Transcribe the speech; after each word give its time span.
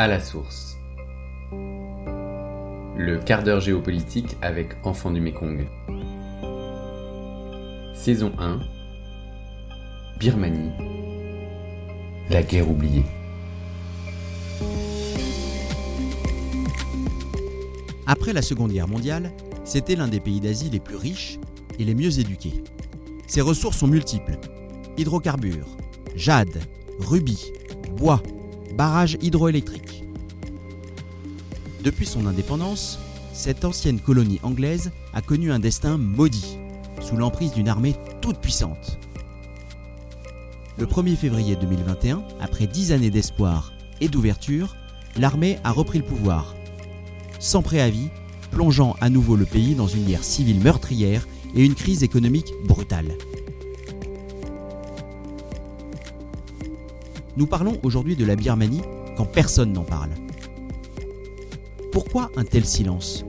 À 0.00 0.08
la 0.08 0.18
source. 0.18 0.78
Le 1.52 3.18
quart 3.18 3.42
d'heure 3.42 3.60
géopolitique 3.60 4.34
avec 4.40 4.74
Enfants 4.82 5.10
du 5.10 5.20
Mékong. 5.20 5.68
Saison 7.92 8.32
1. 8.38 8.60
Birmanie. 10.18 10.70
La 12.30 12.42
guerre 12.42 12.70
oubliée. 12.70 13.04
Après 18.06 18.32
la 18.32 18.40
Seconde 18.40 18.72
Guerre 18.72 18.88
mondiale, 18.88 19.30
c'était 19.64 19.96
l'un 19.96 20.08
des 20.08 20.20
pays 20.20 20.40
d'Asie 20.40 20.70
les 20.70 20.80
plus 20.80 20.96
riches 20.96 21.38
et 21.78 21.84
les 21.84 21.94
mieux 21.94 22.18
éduqués. 22.18 22.64
Ses 23.26 23.42
ressources 23.42 23.76
sont 23.76 23.86
multiples. 23.86 24.38
Hydrocarbures, 24.96 25.68
jade, 26.16 26.58
rubis, 27.00 27.52
bois, 27.98 28.22
barrages 28.80 29.18
hydroélectriques. 29.20 29.89
Depuis 31.82 32.04
son 32.04 32.26
indépendance, 32.26 32.98
cette 33.32 33.64
ancienne 33.64 34.00
colonie 34.00 34.38
anglaise 34.42 34.90
a 35.14 35.22
connu 35.22 35.50
un 35.50 35.58
destin 35.58 35.96
maudit, 35.96 36.58
sous 37.00 37.16
l'emprise 37.16 37.52
d'une 37.52 37.68
armée 37.68 37.94
toute 38.20 38.38
puissante. 38.38 38.98
Le 40.78 40.84
1er 40.84 41.16
février 41.16 41.56
2021, 41.56 42.22
après 42.38 42.66
dix 42.66 42.92
années 42.92 43.10
d'espoir 43.10 43.72
et 44.02 44.08
d'ouverture, 44.08 44.76
l'armée 45.16 45.58
a 45.64 45.72
repris 45.72 45.98
le 45.98 46.04
pouvoir, 46.04 46.54
sans 47.38 47.62
préavis, 47.62 48.08
plongeant 48.50 48.94
à 49.00 49.08
nouveau 49.08 49.36
le 49.36 49.46
pays 49.46 49.74
dans 49.74 49.86
une 49.86 50.04
guerre 50.04 50.24
civile 50.24 50.60
meurtrière 50.60 51.26
et 51.54 51.64
une 51.64 51.74
crise 51.74 52.02
économique 52.02 52.52
brutale. 52.66 53.12
Nous 57.38 57.46
parlons 57.46 57.78
aujourd'hui 57.82 58.16
de 58.16 58.26
la 58.26 58.36
Birmanie 58.36 58.82
quand 59.16 59.24
personne 59.24 59.72
n'en 59.72 59.84
parle. 59.84 60.10
Pourquoi 61.92 62.30
un 62.36 62.44
tel 62.44 62.64
silence? 62.64 63.24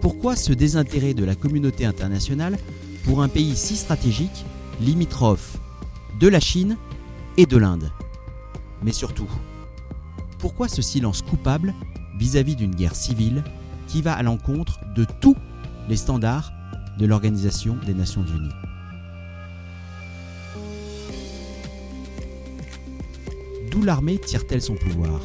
Pourquoi 0.00 0.34
ce 0.34 0.52
désintérêt 0.52 1.14
de 1.14 1.24
la 1.24 1.36
communauté 1.36 1.84
internationale 1.84 2.58
pour 3.04 3.22
un 3.22 3.28
pays 3.28 3.54
si 3.54 3.76
stratégique, 3.76 4.44
limitrophe 4.80 5.58
de 6.18 6.26
la 6.26 6.40
Chine 6.40 6.76
et 7.36 7.46
de 7.46 7.56
l'Inde? 7.56 7.92
Mais 8.82 8.92
surtout, 8.92 9.28
pourquoi 10.40 10.66
ce 10.66 10.82
silence 10.82 11.22
coupable 11.22 11.74
vis-à-vis 12.18 12.56
d'une 12.56 12.74
guerre 12.74 12.96
civile 12.96 13.44
qui 13.86 14.02
va 14.02 14.14
à 14.14 14.24
l'encontre 14.24 14.80
de 14.96 15.06
tous 15.20 15.36
les 15.88 15.96
standards 15.96 16.50
de 16.98 17.06
l'Organisation 17.06 17.76
des 17.86 17.94
Nations 17.94 18.26
Unies? 18.26 18.54
D'où 23.70 23.82
l'armée 23.82 24.18
tire-t-elle 24.18 24.60
son 24.60 24.74
pouvoir? 24.74 25.20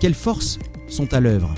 Quelles 0.00 0.14
forces 0.14 0.58
sont 0.88 1.12
à 1.12 1.20
l'œuvre? 1.20 1.54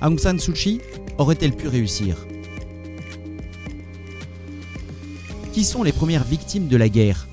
Aung 0.00 0.16
San 0.16 0.38
Suu 0.38 0.52
Kyi 0.52 0.80
aurait-elle 1.18 1.56
pu 1.56 1.66
réussir? 1.66 2.16
Qui 5.52 5.64
sont 5.64 5.82
les 5.82 5.90
premières 5.90 6.22
victimes 6.22 6.68
de 6.68 6.76
la 6.76 6.88
guerre? 6.88 7.26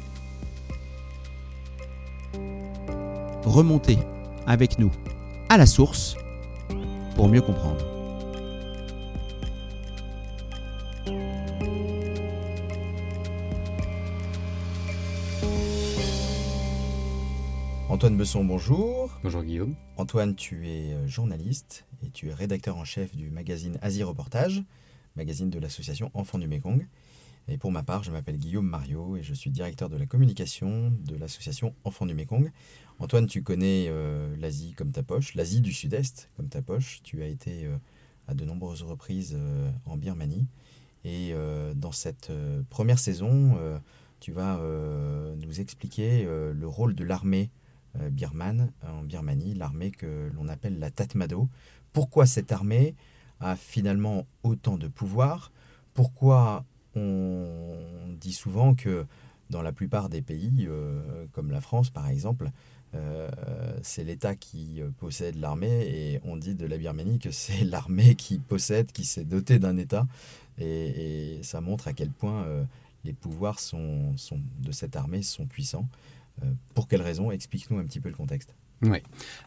Remontez 3.46 4.00
avec 4.48 4.80
nous 4.80 4.92
à 5.48 5.58
la 5.58 5.68
source 5.68 6.16
pour 7.16 7.30
mieux 7.30 7.42
comprendre. 7.42 7.99
Antoine 18.00 18.16
Besson, 18.16 18.46
bonjour. 18.46 19.12
Bonjour 19.24 19.44
Guillaume. 19.44 19.76
Antoine, 19.98 20.34
tu 20.34 20.70
es 20.70 20.94
euh, 20.94 21.06
journaliste 21.06 21.86
et 22.02 22.10
tu 22.10 22.30
es 22.30 22.34
rédacteur 22.34 22.78
en 22.78 22.86
chef 22.86 23.14
du 23.14 23.30
magazine 23.30 23.78
Asie 23.82 24.04
Reportage, 24.04 24.64
magazine 25.18 25.50
de 25.50 25.60
l'association 25.60 26.10
Enfants 26.14 26.38
du 26.38 26.48
Mékong. 26.48 26.88
Et 27.50 27.58
pour 27.58 27.74
ma 27.74 27.84
part, 27.84 28.04
je 28.04 28.12
m'appelle 28.12 28.38
Guillaume 28.38 28.70
Mario 28.70 29.18
et 29.18 29.22
je 29.22 29.34
suis 29.34 29.50
directeur 29.50 29.90
de 29.90 29.98
la 29.98 30.06
communication 30.06 30.94
de 31.04 31.18
l'association 31.18 31.76
Enfants 31.84 32.06
du 32.06 32.14
Mékong. 32.14 32.54
Antoine, 33.00 33.28
tu 33.28 33.44
connais 33.44 33.88
euh, 33.90 34.34
l'Asie 34.38 34.72
comme 34.78 34.94
ta 34.94 35.04
poche, 35.04 35.36
l'Asie 35.36 35.60
du 35.60 35.74
Sud-Est 35.74 36.30
comme 36.38 36.48
ta 36.48 36.62
poche. 36.62 37.02
Tu 37.04 37.22
as 37.22 37.28
été 37.28 37.66
euh, 37.66 37.76
à 38.30 38.34
de 38.34 38.46
nombreuses 38.46 38.84
reprises 38.84 39.38
en 39.84 39.98
Birmanie. 39.98 40.48
Et 41.04 41.34
dans 41.76 41.92
cette 41.92 42.32
première 42.70 43.00
saison, 43.00 43.58
tu 44.20 44.32
vas 44.32 44.62
nous 45.42 45.60
expliquer 45.60 46.26
le 46.26 46.68
rôle 46.68 46.94
de 46.94 47.04
l'armée 47.04 47.50
birmane 48.12 48.72
en 48.88 49.04
Birmanie, 49.04 49.54
l'armée 49.54 49.92
que 49.92 50.30
l'on 50.36 50.48
appelle 50.48 50.80
la 50.80 50.92
Tatmadaw. 50.92 51.48
Pourquoi 51.94 52.26
cette 52.26 52.52
armée 52.52 52.96
a 53.40 53.56
finalement 53.56 54.26
autant 54.44 54.78
de 54.78 54.88
pouvoir? 54.88 55.52
Pourquoi 55.94 56.66
on 56.96 57.76
dit 58.20 58.34
souvent 58.34 58.76
que 58.76 59.06
dans 59.50 59.62
la 59.62 59.72
plupart 59.72 60.10
des 60.10 60.22
pays, 60.22 60.68
euh, 60.68 61.26
comme 61.32 61.52
la 61.52 61.62
France 61.62 61.90
par 61.90 62.08
exemple, 62.08 62.52
euh, 62.96 63.30
c'est 63.84 64.04
l'État 64.04 64.36
qui 64.36 64.82
possède 64.98 65.36
l'armée 65.36 65.88
et 65.88 66.20
on 66.24 66.38
dit 66.38 66.56
de 66.56 66.66
la 66.66 66.78
Birmanie 66.78 67.20
que 67.20 67.32
c'est 67.32 67.64
l'armée 67.64 68.16
qui 68.16 68.40
possède, 68.40 68.92
qui 68.92 69.06
s'est 69.06 69.26
dotée 69.26 69.60
d'un 69.60 69.78
État. 69.78 70.08
Et, 70.60 71.40
ça 71.42 71.62
montre 71.62 71.88
à 71.88 71.94
quel 71.94 72.10
point 72.10 72.46
les 73.06 73.14
pouvoirs 73.14 73.60
de 73.64 74.72
cette 74.72 74.96
armée 74.98 75.24
sont 75.24 75.46
puissants. 75.46 75.88
Euh, 76.44 76.52
pour 76.74 76.88
quelles 76.88 77.02
raisons 77.02 77.32
Explique-nous 77.32 77.78
un 77.80 77.86
petit 77.86 78.00
peu 78.00 78.10
le 78.10 78.16
contexte. 78.16 78.56
Oui. 78.82 79.00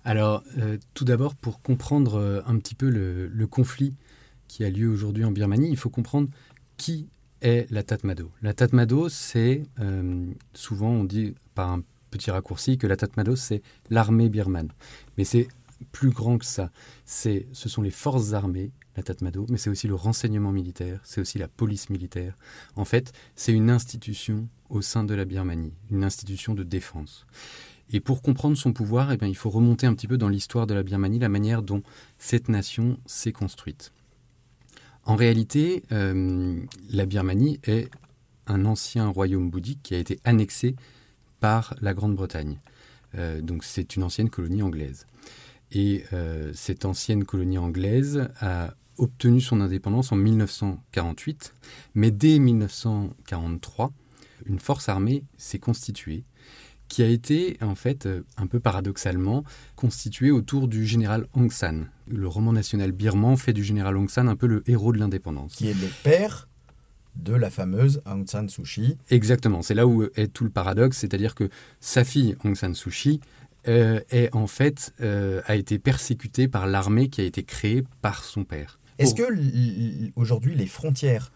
Alors, 0.04 0.42
euh, 0.58 0.78
tout 0.94 1.04
d'abord, 1.04 1.34
pour 1.34 1.62
comprendre 1.62 2.16
euh, 2.16 2.42
un 2.47 2.58
petit 2.58 2.75
peu 2.75 2.88
le, 2.91 3.47
conflit 3.47 3.94
qui 4.48 4.64
a 4.64 4.70
lieu 4.70 4.88
aujourd'hui 4.88 5.25
en 5.25 5.32
Birmanie, 5.32 5.70
il 5.70 5.76
faut 5.76 5.91
comprendre 5.91 6.28
qui 6.76 7.08
est 7.41 7.70
la 7.70 7.82
Tatmadaw. 7.82 8.31
La 8.42 8.54
Tatmadaw, 8.54 9.08
c'est 9.08 9.64
souvent 10.54 10.91
on 10.91 11.04
dit 11.04 11.34
par 11.54 11.70
un 11.70 11.82
petit 12.10 12.31
raccourci 12.31 12.78
que 12.78 12.86
la 12.86 12.97
Tatmadaw, 12.97 13.34
c'est 13.36 13.62
l'armée 13.91 14.28
birmane. 14.28 14.70
Mais 15.16 15.25
c'est 15.25 15.48
plus 15.91 16.10
grand 16.10 16.38
que 16.38 16.44
ça. 16.44 16.70
C'est, 17.04 17.47
ce 17.52 17.69
sont 17.69 17.82
les 17.82 17.91
forces 17.91 18.34
armées, 18.34 18.70
la 18.97 19.03
Tatmadaw, 19.03 19.47
mais 19.48 19.58
c'est 19.58 19.70
aussi 19.70 19.88
le 19.88 19.94
renseignement 19.94 20.53
militaire, 20.53 21.00
c'est 21.04 21.20
aussi 21.20 21.38
la 21.38 21.48
police 21.48 21.91
militaire. 21.91 22.36
En 22.76 22.84
fait, 22.84 23.12
c'est 23.36 23.53
une 23.53 23.70
institution 23.70 24.48
au 24.69 24.82
sein 24.82 25.04
de 25.04 25.14
la 25.14 25.25
Birmanie, 25.25 25.72
une 25.91 26.04
institution 26.04 26.54
de 26.54 26.62
défense. 26.62 27.26
Et 27.91 28.00
pour 28.00 28.22
comprendre 28.22 28.56
son 28.56 28.72
pouvoir, 28.72 29.12
eh 29.12 29.16
bien, 29.16 29.28
il 29.28 29.36
faut 29.36 29.50
remonter 29.50 29.86
un 29.86 29.94
petit 29.94 30.08
peu 30.08 30.16
dans 30.16 30.28
l'histoire 30.28 30.66
de 30.66 30.75
la 30.75 30.82
Birmanie, 30.82 31.19
la 31.19 31.28
manière 31.28 31.62
dont 31.62 31.82
cette 32.19 32.48
nation 32.48 32.98
s'est 33.06 33.32
construite. 33.32 33.92
En 35.04 35.16
réalité, 35.16 35.82
euh, 35.92 36.60
la 36.91 37.06
Birmanie 37.06 37.60
est 37.64 37.91
un 38.47 38.64
ancien 38.64 39.08
royaume 39.08 39.50
bouddhique 39.50 39.81
qui 39.82 39.94
a 39.94 39.98
été 39.98 40.20
annexé 40.25 40.76
par 41.41 41.75
la 41.81 41.92
Grande-Bretagne. 41.92 42.60
Euh, 43.16 43.41
donc 43.41 43.64
c'est 43.64 43.97
une 43.97 44.04
ancienne 44.04 44.31
colonie 44.31 44.62
anglaise. 44.62 45.06
Et 45.72 46.04
euh, 46.12 46.52
cette 46.54 46.84
ancienne 46.84 47.25
colonie 47.25 47.58
anglaise 47.58 48.28
a 48.41 48.75
obtenu 48.98 49.41
son 49.41 49.60
indépendance 49.60 50.12
en 50.12 50.16
1948, 50.16 51.54
mais 51.94 52.10
dès 52.10 52.38
1943, 52.38 53.92
une 54.47 54.58
force 54.58 54.88
armée 54.88 55.25
s'est 55.36 55.58
constituée 55.58 56.25
qui 56.92 57.02
a 57.02 57.06
été 57.06 57.56
en 57.62 57.75
fait 57.75 58.06
un 58.36 58.47
peu 58.47 58.60
paradoxalement 58.60 59.44
constituée 59.76 60.31
autour 60.31 60.69
du 60.69 60.86
général 60.86 61.26
Aung 61.32 61.50
San. 61.50 61.88
Le 62.06 62.28
roman 62.28 62.52
national 62.52 62.92
birman 62.92 63.38
fait 63.38 63.54
du 63.54 63.64
général 63.64 63.97
Aung 63.97 64.10
San 64.10 64.28
un 64.28 64.36
peu 64.36 64.47
le 64.47 64.62
héros 64.66 64.92
de 64.92 64.98
l'indépendance. 64.98 65.54
Qui 65.54 65.69
est 65.69 65.81
le 65.81 65.88
père 66.02 66.48
de 67.17 67.34
la 67.34 67.49
fameuse 67.49 68.02
Aung 68.05 68.26
San 68.28 68.49
Suu 68.50 68.62
Kyi. 68.62 68.99
Exactement, 69.08 69.62
c'est 69.62 69.75
là 69.75 69.87
où 69.87 70.05
est 70.17 70.32
tout 70.32 70.44
le 70.44 70.50
paradoxe, 70.50 70.99
c'est-à-dire 70.99 71.34
que 71.34 71.49
sa 71.81 72.05
fille 72.05 72.37
Aung 72.44 72.56
San 72.56 72.75
Suu 72.75 72.90
Kyi 72.90 73.20
euh, 73.69 74.00
est 74.11 74.34
en 74.34 74.46
fait 74.46 74.93
euh, 75.00 75.40
a 75.46 75.56
été 75.56 75.78
persécutée 75.78 76.46
par 76.46 76.67
l'armée 76.67 77.08
qui 77.08 77.22
a 77.22 77.25
été 77.25 77.43
créée 77.43 77.84
par 78.02 78.25
son 78.25 78.44
père. 78.44 78.78
Est-ce 79.02 79.14
que 79.14 80.12
aujourd'hui 80.16 80.54
les 80.54 80.66
frontières 80.66 81.32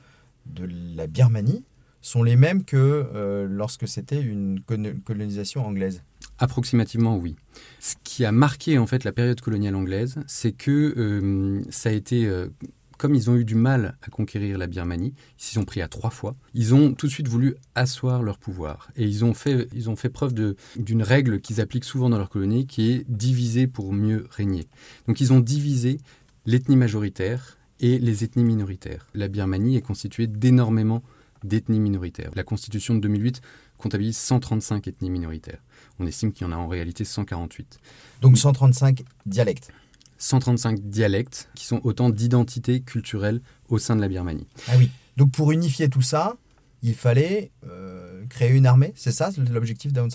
de 0.46 0.68
la 0.94 1.06
Birmanie 1.06 1.64
sont 2.00 2.22
les 2.22 2.36
mêmes 2.36 2.64
que 2.64 2.76
euh, 2.76 3.46
lorsque 3.48 3.88
c'était 3.88 4.20
une 4.20 4.60
colonisation 5.04 5.66
anglaise? 5.66 6.02
Approximativement, 6.38 7.16
oui. 7.16 7.36
Ce 7.80 7.94
qui 8.04 8.24
a 8.24 8.32
marqué 8.32 8.78
en 8.78 8.86
fait 8.86 9.04
la 9.04 9.12
période 9.12 9.40
coloniale 9.40 9.74
anglaise, 9.74 10.16
c'est 10.26 10.52
que 10.52 10.94
euh, 10.96 11.62
ça 11.70 11.88
a 11.88 11.92
été 11.92 12.26
euh, 12.26 12.48
comme 12.96 13.14
ils 13.14 13.30
ont 13.30 13.36
eu 13.36 13.44
du 13.44 13.54
mal 13.54 13.96
à 14.02 14.08
conquérir 14.08 14.58
la 14.58 14.66
Birmanie, 14.66 15.14
ils 15.38 15.42
s'y 15.42 15.54
sont 15.54 15.64
pris 15.64 15.82
à 15.82 15.88
trois 15.88 16.10
fois, 16.10 16.34
ils 16.54 16.74
ont 16.74 16.94
tout 16.94 17.06
de 17.06 17.12
suite 17.12 17.28
voulu 17.28 17.56
asseoir 17.74 18.22
leur 18.22 18.38
pouvoir. 18.38 18.88
Et 18.96 19.04
ils 19.04 19.24
ont 19.24 19.34
fait, 19.34 19.68
ils 19.74 19.90
ont 19.90 19.96
fait 19.96 20.08
preuve 20.08 20.34
d'une 20.76 21.02
règle 21.02 21.40
qu'ils 21.40 21.60
appliquent 21.60 21.84
souvent 21.84 22.08
dans 22.08 22.18
leur 22.18 22.30
colonie, 22.30 22.66
qui 22.66 22.90
est 22.90 23.04
diviser 23.08 23.66
pour 23.66 23.92
mieux 23.92 24.26
régner. 24.30 24.68
Donc 25.06 25.20
ils 25.20 25.32
ont 25.32 25.40
divisé 25.40 25.98
l'ethnie 26.46 26.76
majoritaire 26.76 27.55
et 27.80 27.98
les 27.98 28.24
ethnies 28.24 28.44
minoritaires. 28.44 29.06
La 29.14 29.28
Birmanie 29.28 29.76
est 29.76 29.82
constituée 29.82 30.26
d'énormément 30.26 31.02
d'ethnies 31.44 31.80
minoritaires. 31.80 32.30
La 32.34 32.42
Constitution 32.42 32.94
de 32.94 33.00
2008 33.00 33.40
comptabilise 33.76 34.16
135 34.16 34.88
ethnies 34.88 35.10
minoritaires. 35.10 35.62
On 35.98 36.06
estime 36.06 36.32
qu'il 36.32 36.46
y 36.46 36.50
en 36.50 36.52
a 36.52 36.56
en 36.56 36.66
réalité 36.66 37.04
148. 37.04 37.78
Donc 38.22 38.38
135 38.38 39.02
dialectes. 39.26 39.70
135 40.18 40.80
dialectes 40.80 41.50
qui 41.54 41.66
sont 41.66 41.80
autant 41.84 42.10
d'identités 42.10 42.80
culturelles 42.80 43.42
au 43.68 43.78
sein 43.78 43.96
de 43.96 44.00
la 44.00 44.08
Birmanie. 44.08 44.46
Ah 44.68 44.74
oui. 44.78 44.90
Donc 45.16 45.32
pour 45.32 45.52
unifier 45.52 45.88
tout 45.88 46.02
ça, 46.02 46.36
il 46.82 46.94
fallait 46.94 47.50
euh, 47.66 48.24
créer 48.28 48.52
une 48.52 48.66
armée, 48.66 48.92
c'est 48.96 49.12
ça 49.12 49.30
l'objectif 49.50 49.92
d'Aung 49.92 50.10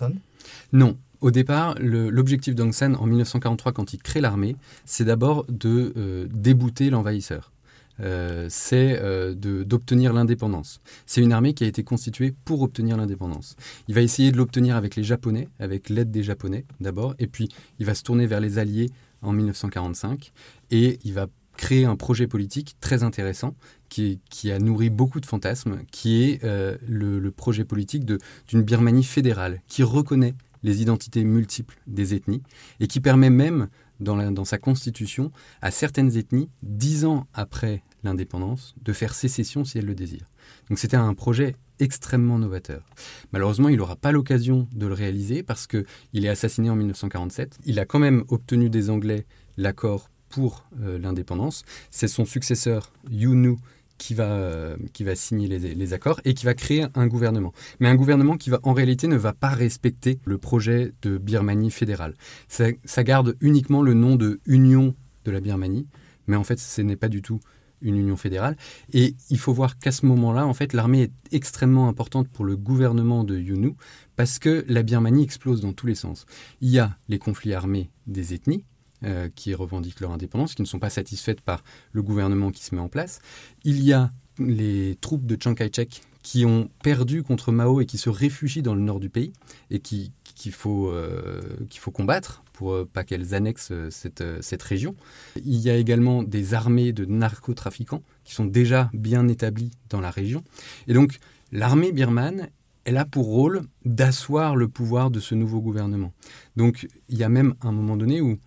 Non. 0.73 0.97
Au 1.21 1.31
départ, 1.31 1.75
l'objectif 1.79 2.55
d'Aung 2.55 2.73
San 2.73 2.95
en 2.95 3.05
1943, 3.05 3.71
quand 3.71 3.93
il 3.93 4.01
crée 4.01 4.21
l'armée, 4.21 4.55
c'est 4.85 5.05
d'abord 5.05 5.45
de 5.49 5.93
euh, 5.95 6.27
débouter 6.31 6.89
l'envahisseur. 6.89 7.51
Euh, 7.99 8.47
c'est 8.49 8.99
d'obtenir 9.35 10.13
l'indépendance. 10.13 10.81
C'est 11.05 11.21
une 11.21 11.31
armée 11.31 11.53
qui 11.53 11.63
a 11.63 11.67
été 11.67 11.83
constituée 11.83 12.33
pour 12.45 12.63
obtenir 12.63 12.97
l'indépendance. 12.97 13.55
Il 13.87 13.93
va 13.93 14.01
essayer 14.01 14.31
de 14.31 14.37
l'obtenir 14.37 14.75
avec 14.75 14.95
les 14.95 15.03
Japonais, 15.03 15.47
avec 15.59 15.89
l'aide 15.89 16.09
des 16.09 16.23
Japonais 16.23 16.65
d'abord, 16.79 17.13
et 17.19 17.27
puis 17.27 17.49
il 17.77 17.85
va 17.85 17.93
se 17.93 18.01
tourner 18.01 18.25
vers 18.25 18.39
les 18.39 18.57
Alliés 18.57 18.89
en 19.21 19.33
1945, 19.33 20.31
et 20.71 20.97
il 21.03 21.13
va 21.13 21.27
créer 21.57 21.85
un 21.85 21.95
projet 21.95 22.27
politique 22.27 22.75
très 22.81 23.03
intéressant 23.03 23.55
qui, 23.89 24.19
a 24.51 24.57
nourri 24.57 24.89
beaucoup 24.89 25.19
de 25.19 25.25
fantasmes, 25.25 25.79
qui 25.91 26.23
est 26.23 26.43
euh, 26.43 26.77
le, 26.87 27.29
projet 27.31 27.65
politique 27.65 28.05
d'une 28.05 28.63
Birmanie 28.63 29.03
fédérale, 29.03 29.61
qui 29.67 29.83
reconnaît 29.83 30.33
les 30.63 30.81
identités 30.81 31.23
multiples 31.23 31.79
des 31.87 32.13
ethnies 32.13 32.43
et 32.79 32.87
qui 32.87 32.99
permet 32.99 33.29
même, 33.29 33.67
dans, 33.99 34.45
sa 34.45 34.57
constitution, 34.57 35.31
à 35.61 35.69
certaines 35.69 36.17
ethnies, 36.17 36.49
dix 36.63 37.05
ans 37.05 37.27
après 37.33 37.83
l'indépendance, 38.03 38.73
de 38.81 38.93
faire 38.93 39.13
sécession 39.13 39.63
si 39.63 39.77
elles 39.77 39.85
le 39.85 39.93
désirent. 39.93 40.29
Donc 40.69 40.79
c'était 40.79 40.97
un 40.97 41.13
projet 41.13 41.55
extrêmement 41.79 42.39
novateur. 42.39 42.83
Malheureusement, 43.31 43.69
il 43.69 43.77
n'aura 43.77 43.95
pas 43.95 44.11
l'occasion 44.11 44.67
de 44.73 44.87
le 44.87 44.93
réaliser 44.93 45.43
parce 45.43 45.67
qu'il 45.67 45.85
est 46.13 46.29
assassiné 46.29 46.69
en 46.69 46.75
1947. 46.75 47.59
Il 47.65 47.79
a 47.79 47.85
quand 47.85 47.99
même 47.99 48.23
obtenu 48.29 48.69
des 48.69 48.89
Anglais 48.89 49.25
l'accord 49.57 50.09
pour 50.29 50.65
euh, 50.81 50.97
l'indépendance. 50.97 51.63
C'est 51.89 52.07
son 52.07 52.25
successeur, 52.25 52.91
Yu 53.09 53.35
Nu, 53.35 53.57
qui 54.01 54.15
va, 54.15 54.31
euh, 54.31 54.75
qui 54.93 55.03
va 55.03 55.13
signer 55.13 55.47
les, 55.47 55.93
accords 55.93 56.19
et 56.25 56.33
qui 56.33 56.45
va 56.45 56.55
créer 56.55 56.87
un 56.95 57.05
gouvernement. 57.05 57.53
Mais 57.79 57.87
un 57.87 57.93
gouvernement 57.93 58.35
qui 58.35 58.49
va 58.49 58.59
en 58.63 58.73
réalité 58.73 59.07
ne 59.07 59.15
va 59.15 59.31
pas 59.31 59.49
respecter 59.49 60.19
le 60.25 60.39
projet 60.39 60.93
de 61.03 61.19
Birmanie 61.19 61.69
fédérale. 61.69 62.15
Ça, 62.47 63.03
garde 63.03 63.37
uniquement 63.41 63.83
le 63.83 63.93
nom 63.93 64.15
de 64.15 64.39
Union 64.47 64.95
de 65.23 65.31
la 65.31 65.39
Birmanie, 65.39 65.87
mais 66.25 66.35
en 66.35 66.43
fait 66.43 66.59
ce 66.59 66.81
n'est 66.81 66.95
pas 66.95 67.09
du 67.09 67.21
tout 67.21 67.39
une 67.83 67.95
union 67.95 68.17
fédérale. 68.17 68.57
Et 68.91 69.15
il 69.29 69.37
faut 69.37 69.53
voir 69.53 69.77
qu'à 69.77 69.91
ce 69.91 70.05
moment-là, 70.07 70.45
en 70.45 70.53
fait, 70.53 70.73
l'armée 70.73 71.01
est 71.03 71.13
extrêmement 71.31 71.87
importante 71.87 72.27
pour 72.27 72.45
le 72.45 72.55
gouvernement 72.55 73.23
de 73.23 73.37
Yunu 73.37 73.75
parce 74.15 74.39
que 74.39 74.63
la 74.67 74.83
Birmanie 74.83 75.23
explose 75.23 75.61
dans 75.61 75.73
tous 75.73 75.87
les 75.87 75.95
sens. 75.95 76.25
Il 76.61 76.69
y 76.69 76.79
a 76.79 76.95
les 77.07 77.17
conflits 77.17 77.53
armés 77.53 77.89
des 78.05 78.33
ethnies, 78.35 78.65
euh, 79.03 79.29
qui 79.33 79.53
revendiquent 79.53 79.99
leur 79.99 80.11
indépendance, 80.11 80.53
qui 80.53 80.61
ne 80.61 80.67
sont 80.67 80.79
pas 80.79 80.89
satisfaites 80.89 81.41
par 81.41 81.63
le 81.91 82.03
gouvernement 82.03 82.51
qui 82.51 82.63
se 82.63 82.75
met 82.75 82.81
en 82.81 82.89
place. 82.89 83.19
Il 83.63 83.81
y 83.83 83.93
a 83.93 84.11
les 84.39 84.97
troupes 85.01 85.25
de 85.25 85.37
Chiang 85.41 85.55
Kai-shek 85.55 86.01
qui 86.23 86.45
ont 86.45 86.69
perdu 86.83 87.23
contre 87.23 87.51
Mao 87.51 87.81
et 87.81 87.85
qui 87.85 87.97
se 87.97 88.09
réfugient 88.09 88.61
dans 88.61 88.75
le 88.75 88.81
nord 88.81 88.99
du 88.99 89.09
pays 89.09 89.33
et 89.71 89.79
qu'il 89.79 90.11
faut, 90.51 90.89
euh, 90.89 91.41
faut 91.75 91.91
combattre 91.91 92.43
pour 92.53 92.73
euh, 92.73 92.85
pas 92.91 93.03
qu'elles 93.03 93.33
annexent 93.33 93.73
cette, 93.89 94.23
cette 94.41 94.61
région. 94.61 94.95
Il 95.43 95.57
y 95.57 95.69
a 95.69 95.75
également 95.77 96.21
des 96.21 96.53
armées 96.53 96.93
de 96.93 97.05
narcotrafiquants 97.05 98.03
qui 98.23 98.35
sont 98.35 98.45
déjà 98.45 98.91
bien 98.93 99.27
établies 99.27 99.71
dans 99.89 99.99
la 99.99 100.11
région. 100.11 100.43
Et 100.87 100.93
donc 100.93 101.17
l'armée 101.51 101.91
birmane 101.91 102.49
elle 102.83 102.97
a 102.97 103.05
pour 103.05 103.25
rôle 103.25 103.61
d'asseoir 103.85 104.55
le 104.55 104.67
pouvoir 104.67 105.11
de 105.11 105.19
ce 105.19 105.35
nouveau 105.35 105.61
gouvernement. 105.61 106.13
Donc 106.55 106.87
il 107.09 107.17
y 107.17 107.23
a 107.23 107.29
même 107.29 107.55
un 107.61 107.71
moment 107.71 107.97
donné 107.97 108.21
où 108.21 108.39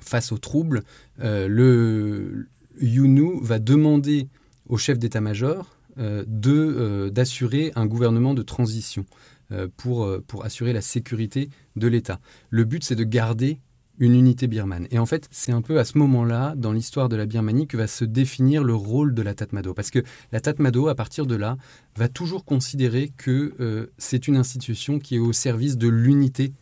face 0.00 0.32
aux 0.32 0.38
troubles, 0.38 0.82
euh, 1.20 1.48
le 1.48 2.48
Yunu 2.80 3.40
va 3.42 3.58
demander 3.58 4.28
au 4.68 4.76
chef 4.76 4.98
d'état-major 4.98 5.76
euh, 5.98 6.24
euh, 6.46 7.10
d'assurer 7.10 7.72
un 7.76 7.86
gouvernement 7.86 8.34
de 8.34 8.42
transition 8.42 9.06
pour, 9.76 10.10
pour 10.26 10.44
assurer 10.44 10.72
la 10.72 10.80
sécurité 10.80 11.48
de 11.76 11.86
l'État. 11.86 12.18
Le 12.50 12.64
but, 12.64 12.82
c'est 12.82 12.96
de 12.96 13.04
garder 13.04 13.60
une 13.98 14.14
unité 14.14 14.48
birmane. 14.48 14.88
Et 14.90 14.98
en 14.98 15.06
fait, 15.06 15.28
c'est 15.30 15.52
un 15.52 15.62
peu 15.62 15.78
à 15.78 15.84
ce 15.84 15.96
moment-là, 15.98 16.54
dans 16.56 16.72
l'histoire 16.72 17.08
de 17.08 17.14
la 17.14 17.24
Birmanie, 17.24 17.68
que 17.68 17.76
va 17.76 17.86
se 17.86 18.04
définir 18.04 18.64
le 18.64 18.74
rôle 18.74 19.14
de 19.14 19.22
la 19.22 19.34
Tatmado. 19.34 19.72
Parce 19.72 19.90
que 19.90 20.00
la 20.32 20.40
Tatmado, 20.40 20.88
à 20.88 20.96
partir 20.96 21.26
de 21.26 21.36
là, 21.36 21.56
va 21.94 22.08
toujours 22.08 22.44
considérer 22.44 23.12
que 23.16 23.92
c'est 23.96 24.26
une 24.26 24.36
institution 24.36 24.98
qui 24.98 25.16
est 25.16 25.20
au 25.20 25.32
service 25.32 25.76
de 25.76 25.88
l'unité 25.88 26.52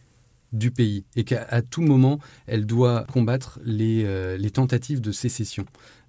du 0.52 0.70
pays 0.70 1.04
et 1.16 1.25
qu'à 1.25 1.62
tout 1.62 1.82
moment, 1.82 2.19
elle 2.46 2.66
doit 2.66 3.04
combattre 3.04 3.58
les, 3.64 4.04
euh, 4.04 4.37
les 4.37 4.50
tentatives 4.50 5.00
de 5.00 5.12
sécession. 5.12 5.64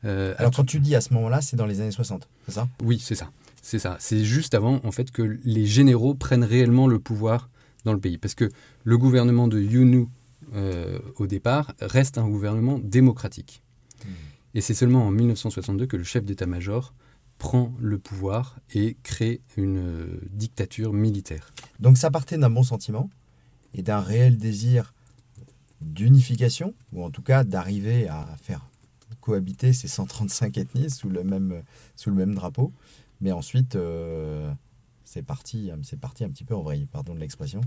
Euh, 0.05 0.35
Alors 0.37 0.51
quand 0.51 0.65
tu 0.65 0.79
dis 0.79 0.95
à 0.95 1.01
ce 1.01 1.13
moment-là, 1.13 1.41
c'est 1.41 1.55
dans 1.55 1.65
les 1.65 1.81
années 1.81 1.91
60, 1.91 2.27
c'est 2.45 2.53
ça? 2.53 2.67
Oui, 2.83 2.99
c'est 2.99 3.15
ça. 3.15 3.31
C'est 3.61 3.79
ça. 3.79 3.95
C'est 3.99 4.25
juste 4.25 4.53
avant 4.53 4.81
en 4.83 4.91
fait 4.91 5.11
que 5.11 5.39
les 5.45 5.65
généraux 5.65 6.13
prennent 6.13 6.43
réellement 6.43 6.87
le 6.87 6.99
pouvoir 6.99 7.49
dans 7.85 7.93
le 7.93 7.99
pays. 7.99 8.17
Parce 8.17 8.35
que 8.35 8.49
le 8.83 8.97
gouvernement 8.97 9.47
de 9.47 9.59
Yunu, 9.59 10.07
euh, 10.53 10.99
au 11.15 11.27
départ, 11.27 11.73
reste 11.79 12.17
un 12.17 12.27
gouvernement 12.27 12.79
démocratique. 12.83 13.63
Hmm. 14.03 14.09
Et 14.55 14.61
c'est 14.61 14.73
seulement 14.73 15.07
en 15.07 15.11
1962 15.11 15.85
que 15.87 15.97
le 15.97 16.03
chef 16.03 16.25
d'état-major 16.25 16.93
prend 17.37 17.73
le 17.79 17.97
pouvoir 17.97 18.59
et 18.73 18.97
crée 19.03 19.41
une 19.57 20.19
dictature 20.29 20.93
militaire. 20.93 21.53
Donc 21.79 21.97
ça 21.97 22.11
partait 22.11 22.37
d'un 22.37 22.49
bon 22.49 22.63
sentiment 22.63 23.09
et 23.73 23.81
d'un 23.81 23.99
réel 23.99 24.37
désir 24.37 24.93
d'unification, 25.81 26.73
ou 26.93 27.03
en 27.03 27.09
tout 27.09 27.21
cas 27.21 27.43
d'arriver 27.43 28.07
à 28.07 28.27
faire 28.41 28.69
cohabiter 29.19 29.73
ces 29.73 29.87
135 29.87 30.57
ethnies 30.57 30.89
sous 30.89 31.09
le 31.09 31.23
même, 31.23 31.63
sous 31.95 32.09
le 32.09 32.15
même 32.15 32.35
drapeau. 32.35 32.73
Mais 33.21 33.31
ensuite, 33.31 33.75
euh, 33.75 34.51
c'est 35.05 35.23
parti, 35.23 35.71
c'est 35.83 35.99
parti 35.99 36.23
un 36.23 36.29
petit 36.29 36.43
peu 36.43 36.55
en 36.55 36.61
vrille, 36.61 36.87
pardon 36.91 37.13
de 37.13 37.19
l'expression. 37.19 37.61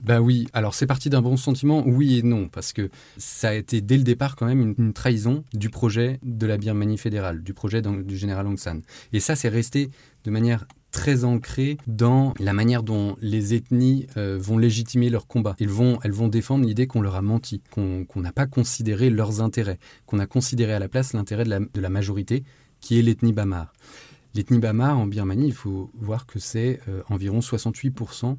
Ben 0.00 0.20
oui, 0.20 0.46
alors 0.52 0.74
c'est 0.74 0.86
parti 0.86 1.10
d'un 1.10 1.22
bon 1.22 1.36
sentiment, 1.36 1.82
oui 1.84 2.18
et 2.18 2.22
non, 2.22 2.48
parce 2.48 2.72
que 2.72 2.88
ça 3.16 3.48
a 3.48 3.54
été 3.54 3.80
dès 3.80 3.96
le 3.96 4.04
départ 4.04 4.36
quand 4.36 4.46
même 4.46 4.74
une, 4.78 4.92
trahison 4.92 5.42
du 5.52 5.70
projet 5.70 6.20
de 6.22 6.46
la 6.46 6.56
Birmanie 6.56 6.98
fédérale, 6.98 7.42
du 7.42 7.52
projet 7.52 7.82
du 7.82 8.16
général 8.16 8.46
Aung 8.46 8.58
San. 8.58 8.82
Et 9.12 9.18
ça, 9.18 9.34
c'est 9.34 9.48
resté 9.48 9.90
de 10.22 10.30
manière 10.30 10.66
très 10.90 11.24
ancrée 11.24 11.78
dans 11.86 12.34
la 12.38 12.52
manière 12.52 12.82
dont 12.82 13.16
les 13.20 13.54
ethnies 13.54 14.06
euh, 14.16 14.38
vont 14.40 14.58
légitimer 14.58 15.10
leur 15.10 15.26
combat. 15.26 15.54
Vont, 15.60 15.98
elles 16.02 16.12
vont 16.12 16.28
défendre 16.28 16.64
l'idée 16.64 16.86
qu'on 16.86 17.02
leur 17.02 17.14
a 17.14 17.22
menti, 17.22 17.62
qu'on 17.70 18.06
n'a 18.16 18.32
pas 18.32 18.46
considéré 18.46 19.10
leurs 19.10 19.40
intérêts, 19.40 19.78
qu'on 20.06 20.18
a 20.18 20.26
considéré 20.26 20.72
à 20.72 20.78
la 20.78 20.88
place 20.88 21.12
l'intérêt 21.12 21.44
de 21.44 21.50
la, 21.50 21.60
de 21.60 21.80
la 21.80 21.90
majorité, 21.90 22.44
qui 22.80 22.98
est 22.98 23.02
l'ethnie 23.02 23.32
Bamar. 23.32 23.72
L'ethnie 24.34 24.58
Bamar 24.58 24.98
en 24.98 25.06
Birmanie, 25.06 25.48
il 25.48 25.54
faut 25.54 25.90
voir 25.94 26.26
que 26.26 26.38
c'est 26.38 26.80
euh, 26.88 27.02
environ 27.08 27.40
68% 27.40 28.36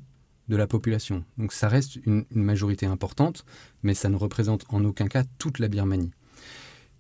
de 0.47 0.55
la 0.55 0.67
population. 0.67 1.23
Donc 1.37 1.53
ça 1.53 1.67
reste 1.67 1.97
une, 2.05 2.25
majorité 2.31 2.85
importante, 2.85 3.45
mais 3.83 3.93
ça 3.93 4.09
ne 4.09 4.15
représente 4.15 4.65
en 4.69 4.83
aucun 4.83 5.07
cas 5.07 5.23
toute 5.37 5.59
la 5.59 5.67
Birmanie. 5.67 6.11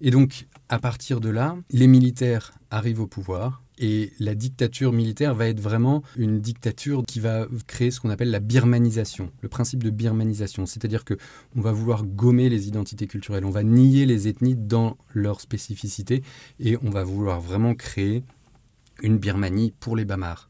Et 0.01 0.11
donc, 0.11 0.45
à 0.69 0.79
partir 0.79 1.19
de 1.19 1.29
là, 1.29 1.57
les 1.71 1.87
militaires 1.87 2.53
arrivent 2.71 3.01
au 3.01 3.07
pouvoir 3.07 3.63
et 3.79 4.11
la 4.19 4.35
dictature 4.35 4.91
militaire 4.91 5.33
va 5.33 5.47
être 5.47 5.61
vraiment 5.61 6.03
une 6.17 6.41
dictature 6.41 7.03
qui 7.07 7.19
va 7.19 7.47
créer 7.65 7.91
ce 7.91 7.99
qu'on 7.99 8.09
appelle 8.09 8.29
la 8.29 8.41
birmanisation, 8.41 9.31
le 9.41 9.49
principe 9.49 9.83
de 9.83 9.89
birmanisation, 9.89 10.65
c'est-à-dire 10.65 11.05
que 11.05 11.17
on 11.55 11.61
va 11.61 11.71
vouloir 11.71 12.05
gommer 12.05 12.49
les 12.49 12.67
identités 12.67 13.07
culturelles, 13.07 13.45
on 13.45 13.51
va 13.51 13.63
nier 13.63 14.05
les 14.05 14.27
ethnies 14.27 14.55
dans 14.55 14.97
leur 15.13 15.39
spécificité 15.39 16.23
et 16.59 16.77
on 16.83 16.89
va 16.89 17.03
vouloir 17.03 17.39
vraiment 17.39 17.73
créer 17.73 18.23
une 19.01 19.17
Birmanie 19.17 19.73
pour 19.79 19.95
les 19.95 20.03
Bamars. 20.03 20.49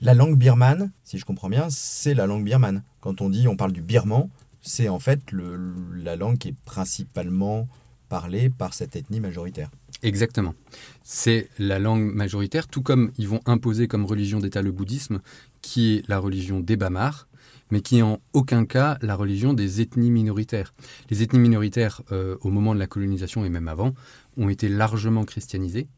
La 0.00 0.14
langue 0.14 0.38
birmane, 0.38 0.92
si 1.02 1.18
je 1.18 1.24
comprends 1.24 1.48
bien, 1.48 1.66
c'est 1.70 2.14
la 2.14 2.26
langue 2.26 2.44
birmane. 2.44 2.84
Quand 3.00 3.20
on 3.20 3.28
dit, 3.28 3.48
on 3.48 3.56
parle 3.56 3.72
du 3.72 3.82
birman, 3.82 4.28
c'est 4.62 4.88
en 4.88 5.00
fait 5.00 5.20
la 5.32 6.14
langue 6.14 6.38
qui 6.38 6.48
est 6.48 6.56
principalement 6.64 7.66
parlée 8.08 8.48
par 8.48 8.74
cette 8.74 8.94
ethnie 8.94 9.18
majoritaire. 9.18 9.70
Exactement. 10.02 10.54
C'est 11.02 11.48
la 11.58 11.78
langue 11.78 12.12
majoritaire, 12.14 12.68
tout 12.68 12.82
comme 12.82 13.10
ils 13.18 13.28
vont 13.28 13.40
imposer 13.46 13.88
comme 13.88 14.04
religion 14.04 14.38
d'État 14.38 14.62
le 14.62 14.70
bouddhisme, 14.70 15.20
qui 15.60 15.96
est 15.96 16.08
la 16.08 16.18
religion 16.18 16.60
des 16.60 16.76
Bamars, 16.76 17.28
mais 17.70 17.80
qui 17.80 17.98
est 17.98 18.02
en 18.02 18.20
aucun 18.32 18.64
cas 18.64 18.98
la 19.02 19.16
religion 19.16 19.52
des 19.52 19.80
ethnies 19.80 20.10
minoritaires. 20.10 20.74
Les 21.10 21.22
ethnies 21.22 21.40
minoritaires, 21.40 22.02
euh, 22.12 22.36
au 22.40 22.50
moment 22.50 22.74
de 22.74 22.78
la 22.78 22.86
colonisation 22.86 23.44
et 23.44 23.48
même 23.48 23.68
avant, 23.68 23.94
ont 24.36 24.48
été 24.48 24.68
largement 24.68 25.24
christianisées. 25.24 25.88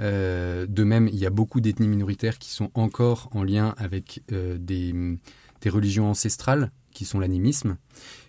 Euh, 0.00 0.66
de 0.66 0.82
même, 0.82 1.08
il 1.08 1.18
y 1.18 1.26
a 1.26 1.30
beaucoup 1.30 1.60
d'ethnies 1.60 1.88
minoritaires 1.88 2.38
qui 2.38 2.50
sont 2.50 2.70
encore 2.74 3.28
en 3.32 3.44
lien 3.44 3.74
avec 3.78 4.22
euh, 4.32 4.58
des, 4.58 4.92
religions 5.66 6.10
ancestrales, 6.10 6.72
qui 6.92 7.06
sont 7.06 7.18
l'animisme. 7.18 7.78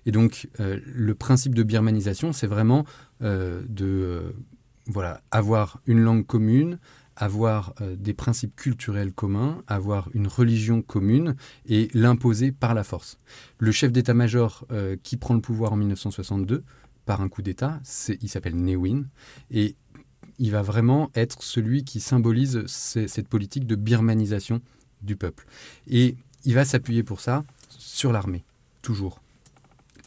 Et 0.06 0.12
donc, 0.12 0.48
le 0.58 1.16
principe 1.16 1.54
de 1.54 1.64
birmanisation, 1.64 2.32
c'est 2.32 2.48
vraiment 2.48 2.86
de 3.20 4.34
voilà, 4.88 5.22
avoir 5.32 5.80
une 5.86 6.00
langue 6.00 6.26
commune, 6.26 6.80
avoir 7.16 7.74
euh, 7.82 7.96
des 7.96 8.14
principes 8.14 8.56
culturels 8.56 9.14
communs, 9.14 9.64
avoir 9.68 10.10
une 10.14 10.28
religion 10.28 10.82
commune 10.82 11.36
et 11.68 11.90
l'imposer 11.94 12.52
par 12.52 12.74
la 12.74 12.84
force. 12.84 13.18
Le 13.60 13.72
chef 13.72 13.92
d'état-major 13.92 14.66
euh, 14.72 14.96
qui 15.02 15.18
prend 15.18 15.34
le 15.34 15.42
pouvoir 15.42 15.74
en 15.74 15.78
1962 15.78 16.64
par 17.06 17.22
un 17.22 17.30
coup 17.30 17.42
d'État, 17.42 17.80
il 18.22 18.30
s'appelle 18.30 18.56
Newin 18.56 19.06
et 19.52 19.76
il 20.40 20.52
va 20.52 20.62
vraiment 20.62 21.12
être 21.16 21.44
celui 21.44 21.84
qui 21.84 22.00
symbolise 22.00 22.66
cette 22.66 23.28
politique 23.28 23.68
de 23.68 23.76
birmanisation 23.76 24.62
du 25.02 25.16
peuple. 25.16 25.46
Et 25.88 26.18
il 26.46 26.56
va 26.56 26.66
s'appuyer 26.66 27.04
pour 27.04 27.22
ça 27.22 27.46
sur 27.70 28.12
l'armée, 28.12 28.44
toujours. 28.82 29.22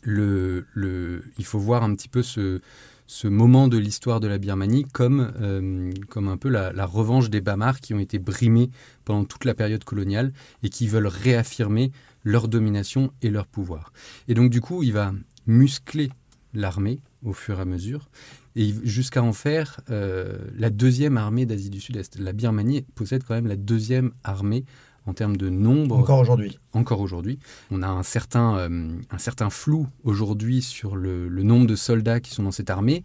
Le, 0.03 0.67
le, 0.75 1.25
il 1.39 1.45
faut 1.45 1.59
voir 1.59 1.83
un 1.83 1.95
petit 1.95 2.09
peu 2.09 2.23
ce, 2.23 2.61
ce 3.09 3.27
moment 3.27 3.69
de 3.69 3.79
l'histoire 3.79 4.21
de 4.21 4.29
la 4.29 4.37
Birmanie 4.37 4.85
comme, 4.85 5.33
euh, 5.41 5.93
un 6.15 6.37
peu 6.37 6.51
la, 6.51 6.85
revanche 6.85 7.31
des 7.31 7.41
Bamars 7.41 7.81
qui 7.81 7.95
ont 7.95 7.99
été 7.99 8.19
brimés 8.19 8.71
pendant 9.07 9.25
toute 9.25 9.47
la 9.47 9.55
période 9.55 9.83
coloniale 9.83 10.33
et 10.63 10.69
qui 10.69 10.87
veulent 10.87 11.07
réaffirmer 11.07 11.91
leur 12.23 12.49
domination 12.49 13.11
et 13.23 13.31
leur 13.31 13.47
pouvoir. 13.47 13.95
Et 14.29 14.35
donc 14.35 14.51
du 14.51 14.61
coup, 14.61 14.83
il 14.83 14.93
va 14.93 15.15
muscler 15.47 16.11
l'armée 16.53 17.01
au 17.25 17.33
fur 17.33 17.59
et 17.59 17.63
à 17.63 17.65
mesure 17.65 18.11
et 18.57 18.75
jusqu'à 18.83 19.23
en 19.23 19.33
faire 19.33 19.81
euh, 19.89 20.37
la 20.55 20.69
deuxième 20.69 21.17
armée 21.17 21.47
d'Asie 21.47 21.71
du 21.71 21.81
Sud-Est. 21.81 22.19
La 22.19 22.35
Birmanie 22.35 22.83
possède 22.95 23.25
quand 23.25 23.35
même 23.35 23.47
la 23.47 23.57
deuxième 23.57 24.13
armée 24.23 24.67
en 25.09 25.15
termes 25.15 25.37
de 25.37 25.49
nombre. 25.49 25.97
Encore 25.97 26.19
aujourd'hui. 26.19 26.59
Encore 26.73 27.01
aujourd'hui. 27.01 27.39
On 27.71 27.83
a 27.83 27.89
un 27.89 28.03
certain, 28.03 28.59
euh, 28.59 28.99
un 29.11 29.19
certain 29.19 29.49
flou 29.49 29.89
aujourd'hui 30.05 30.61
sur 30.61 30.97
le, 30.97 31.29
nombre 31.43 31.67
de 31.67 31.77
soldats 31.77 32.21
qui 32.21 32.31
sont 32.31 32.43
dans 32.43 32.51
cette 32.51 32.69
armée, 32.69 33.03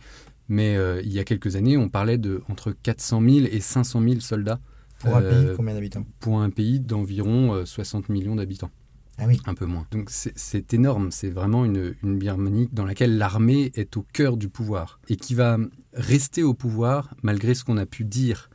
mais 0.50 0.76
euh, 0.76 1.02
il 1.04 1.14
y 1.14 1.20
a 1.20 1.24
quelques 1.24 1.56
années, 1.56 1.78
on 1.78 1.88
parlait 1.88 2.18
de 2.18 2.42
entre 2.50 2.72
400 2.72 3.22
000 3.22 3.46
et 3.50 3.62
500 3.62 4.02
000 4.02 4.20
soldats. 4.20 4.60
Pour 5.00 5.16
un 5.16 5.22
pays, 5.22 5.46
euh, 5.46 5.54
combien 5.56 5.74
d'habitants? 5.74 6.06
Pour 6.20 6.42
un 6.42 6.50
pays 6.50 6.80
d'environ 6.80 7.66
60 7.66 8.10
millions 8.10 8.36
d'habitants. 8.36 8.72
Ah 9.18 9.26
oui. 9.28 9.40
Un 9.46 9.54
peu 9.54 9.66
moins. 9.66 9.86
Donc 9.92 10.10
c'est 10.10 10.74
énorme. 10.74 11.12
C'est 11.12 11.30
vraiment 11.30 11.66
une, 11.66 11.94
une 12.04 12.18
Birmanie 12.18 12.68
dans 12.74 12.86
laquelle 12.86 13.18
l'armée 13.18 13.72
est 13.76 13.96
au 13.96 14.06
cœur 14.12 14.38
du 14.38 14.50
pouvoir 14.50 15.00
et 15.08 15.16
qui 15.16 15.36
va 15.36 15.58
rester 15.94 16.44
au 16.44 16.54
pouvoir 16.54 17.14
malgré 17.22 17.54
ce 17.54 17.64
qu'on 17.64 17.78
a 17.78 17.86
pu 17.86 18.04
dire 18.04 18.50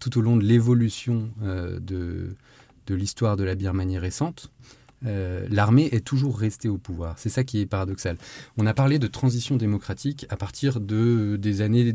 tout 0.00 0.18
au 0.18 0.20
long 0.20 0.36
de 0.36 0.44
l'évolution 0.44 1.30
de, 1.40 2.34
de 2.86 2.94
l'histoire 2.94 3.36
de 3.36 3.44
la 3.44 3.54
Birmanie 3.54 3.98
récente, 3.98 4.50
euh, 5.06 5.46
l'armée 5.50 5.88
est 5.92 6.04
toujours 6.04 6.38
restée 6.38 6.68
au 6.68 6.78
pouvoir. 6.78 7.18
C'est 7.18 7.28
ça 7.28 7.44
qui 7.44 7.60
est 7.60 7.66
paradoxal. 7.66 8.16
On 8.56 8.66
a 8.66 8.74
parlé 8.74 8.98
de 8.98 9.06
transition 9.06 9.56
démocratique 9.56 10.26
à 10.28 10.36
partir 10.36 10.80
de, 10.80 11.36
des 11.36 11.62
années 11.62 11.94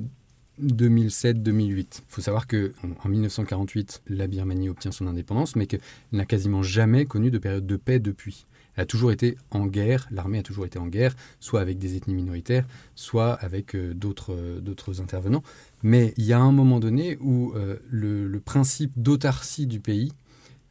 2007-2008. 0.61 1.77
Il 1.77 1.87
faut 2.07 2.21
savoir 2.21 2.47
que 2.47 2.73
en 3.03 3.09
1948, 3.09 4.03
la 4.07 4.27
Birmanie 4.27 4.69
obtient 4.69 4.91
son 4.91 5.07
indépendance, 5.07 5.55
mais 5.55 5.67
qu'elle 5.67 5.81
n'a 6.11 6.25
quasiment 6.25 6.63
jamais 6.63 7.05
connu 7.05 7.29
de 7.29 7.37
période 7.37 7.67
de 7.67 7.75
paix 7.75 7.99
depuis. 7.99 8.45
Elle 8.75 8.83
a 8.83 8.85
toujours 8.85 9.11
été 9.11 9.37
en 9.51 9.67
guerre, 9.67 10.07
l'armée 10.11 10.39
a 10.39 10.43
toujours 10.43 10.65
été 10.65 10.79
en 10.79 10.87
guerre, 10.87 11.15
soit 11.39 11.61
avec 11.61 11.77
des 11.77 11.95
ethnies 11.95 12.15
minoritaires, 12.15 12.65
soit 12.95 13.33
avec 13.33 13.75
euh, 13.75 13.93
d'autres, 13.93 14.35
d'autres 14.59 15.01
intervenants. 15.01 15.43
Mais 15.83 16.13
il 16.17 16.25
y 16.25 16.33
a 16.33 16.39
un 16.39 16.51
moment 16.51 16.79
donné 16.79 17.17
où 17.21 17.53
euh, 17.55 17.77
le, 17.89 18.39
principe 18.39 18.91
d'autarcie 18.97 19.65
du 19.65 19.79
pays 19.79 20.11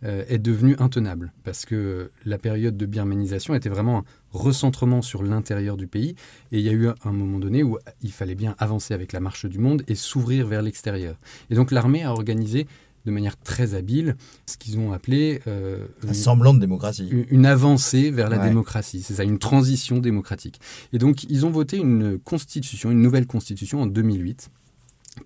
euh, 0.04 0.24
est 0.28 0.38
devenue 0.38 0.76
intenable 0.78 1.32
parce 1.44 1.64
que 1.64 2.10
la 2.24 2.38
période 2.38 2.76
de 2.76 2.86
birmanisation 2.86 3.54
était 3.54 3.68
vraiment 3.68 3.98
un 3.98 4.04
recentrement 4.32 5.02
sur 5.02 5.22
l'intérieur 5.22 5.76
du 5.76 5.86
pays 5.86 6.14
et 6.52 6.58
il 6.58 6.60
y 6.60 6.68
a 6.68 6.72
eu 6.72 6.88
un 6.88 7.12
moment 7.12 7.38
donné 7.38 7.62
où 7.62 7.78
il 8.02 8.12
fallait 8.12 8.34
bien 8.34 8.54
avancer 8.58 8.92
avec 8.92 9.12
la 9.12 9.20
marche 9.20 9.46
du 9.46 9.58
monde 9.58 9.82
et 9.88 9.94
s'ouvrir 9.94 10.46
vers 10.46 10.62
l'extérieur. 10.62 11.16
Et 11.50 11.54
donc 11.54 11.70
l'armée 11.70 12.02
a 12.02 12.12
organisé 12.12 12.66
de 13.04 13.10
manière 13.10 13.36
très 13.38 13.74
habile 13.74 14.16
ce 14.46 14.56
qu'ils 14.56 14.78
ont 14.78 14.92
appelé 14.92 15.40
euh, 15.46 15.86
un 16.06 16.12
semblant 16.14 16.54
de 16.54 16.60
démocratie. 16.60 17.08
Une, 17.30 17.46
avancée 17.46 18.10
vers 18.10 18.28
la 18.28 18.38
démocratie, 18.38 19.02
c'est 19.02 19.14
ça, 19.14 19.24
une 19.24 19.38
transition 19.38 19.98
démocratique. 19.98 20.60
Et 20.92 20.98
donc 20.98 21.24
ils 21.24 21.44
ont 21.46 21.50
voté 21.50 21.78
une 21.78 22.18
constitution, 22.18 22.90
une 22.90 23.02
nouvelle 23.02 23.26
constitution 23.26 23.82
en 23.82 23.86
2008 23.86 24.50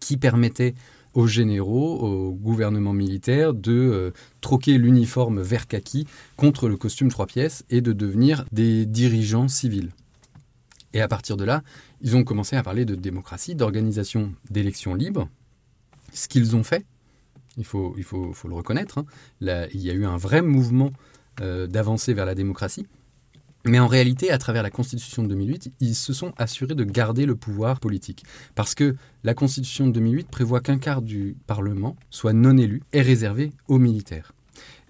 qui 0.00 0.16
permettait 0.16 0.75
aux 1.15 1.27
généraux, 1.27 2.00
au 2.00 2.33
gouvernement 2.33 2.93
militaire, 2.93 3.55
de 3.55 3.73
euh, 3.73 4.11
troquer 4.41 4.79
l'uniforme 4.79 5.41
vert 5.41 5.67
kaki 5.67 6.07
contre 6.37 6.69
le 6.69 6.77
costume 6.77 7.09
trois 7.09 7.27
pièces 7.27 7.65
et 7.71 7.81
de 7.81 7.93
devenir 7.93 8.45
des 8.53 8.87
dirigeants 8.87 9.49
civils. 9.49 9.91
Et 10.95 11.00
à 11.00 11.09
partir 11.09 11.37
de 11.37 11.45
là, 11.45 11.62
ils 12.00 12.17
ont 12.17 12.25
commencé 12.25 12.57
à 12.57 12.62
parler 12.62 12.85
de 12.85 12.95
démocratie, 12.95 13.55
d'organisation 13.55 14.33
d'élections 14.50 14.95
libres, 14.95 15.29
ce 16.12 16.29
qu'ils 16.29 16.57
ont 16.57 16.62
fait. 16.62 16.85
Il 17.57 17.65
faut, 17.65 17.95
il 17.99 18.05
faut, 18.05 18.33
faut 18.33 18.49
le 18.49 18.55
reconnaître. 18.55 18.99
Hein. 18.99 19.07
il 19.41 19.81
y 19.81 19.91
a 19.91 19.95
eu 19.95 20.07
un 20.07 20.17
vrai 20.17 20.43
mouvement 20.43 20.93
euh, 21.41 21.67
d'avancer 21.67 22.15
vers 22.15 22.27
la 22.27 22.35
démocratie. 22.35 22.87
Mais 23.69 23.79
en 23.79 23.87
réalité, 23.87 24.31
à 24.31 24.39
travers 24.39 24.63
la 24.63 24.71
Constitution 24.71 25.23
de 25.23 25.29
2008, 25.29 25.73
ils 25.81 25.95
se 25.95 26.13
sont 26.13 26.33
assurés 26.39 26.75
de 26.75 26.85
garder 26.85 27.27
le 27.27 27.37
pouvoir 27.37 27.81
politique. 27.81 28.25
Parce 28.55 28.75
que 28.75 28.97
la 29.25 29.35
Constitution 29.35 29.87
de 29.87 29.93
2008 29.93 30.29
prévoit 30.29 30.61
qu'un 30.61 30.79
quart 30.79 31.03
du 31.03 31.37
Parlement 31.47 31.97
soit 32.11 32.33
non 32.33 32.57
élu 32.57 32.83
et 32.93 33.03
réservé 33.03 33.53
aux 33.69 33.79
militaires. 33.79 34.33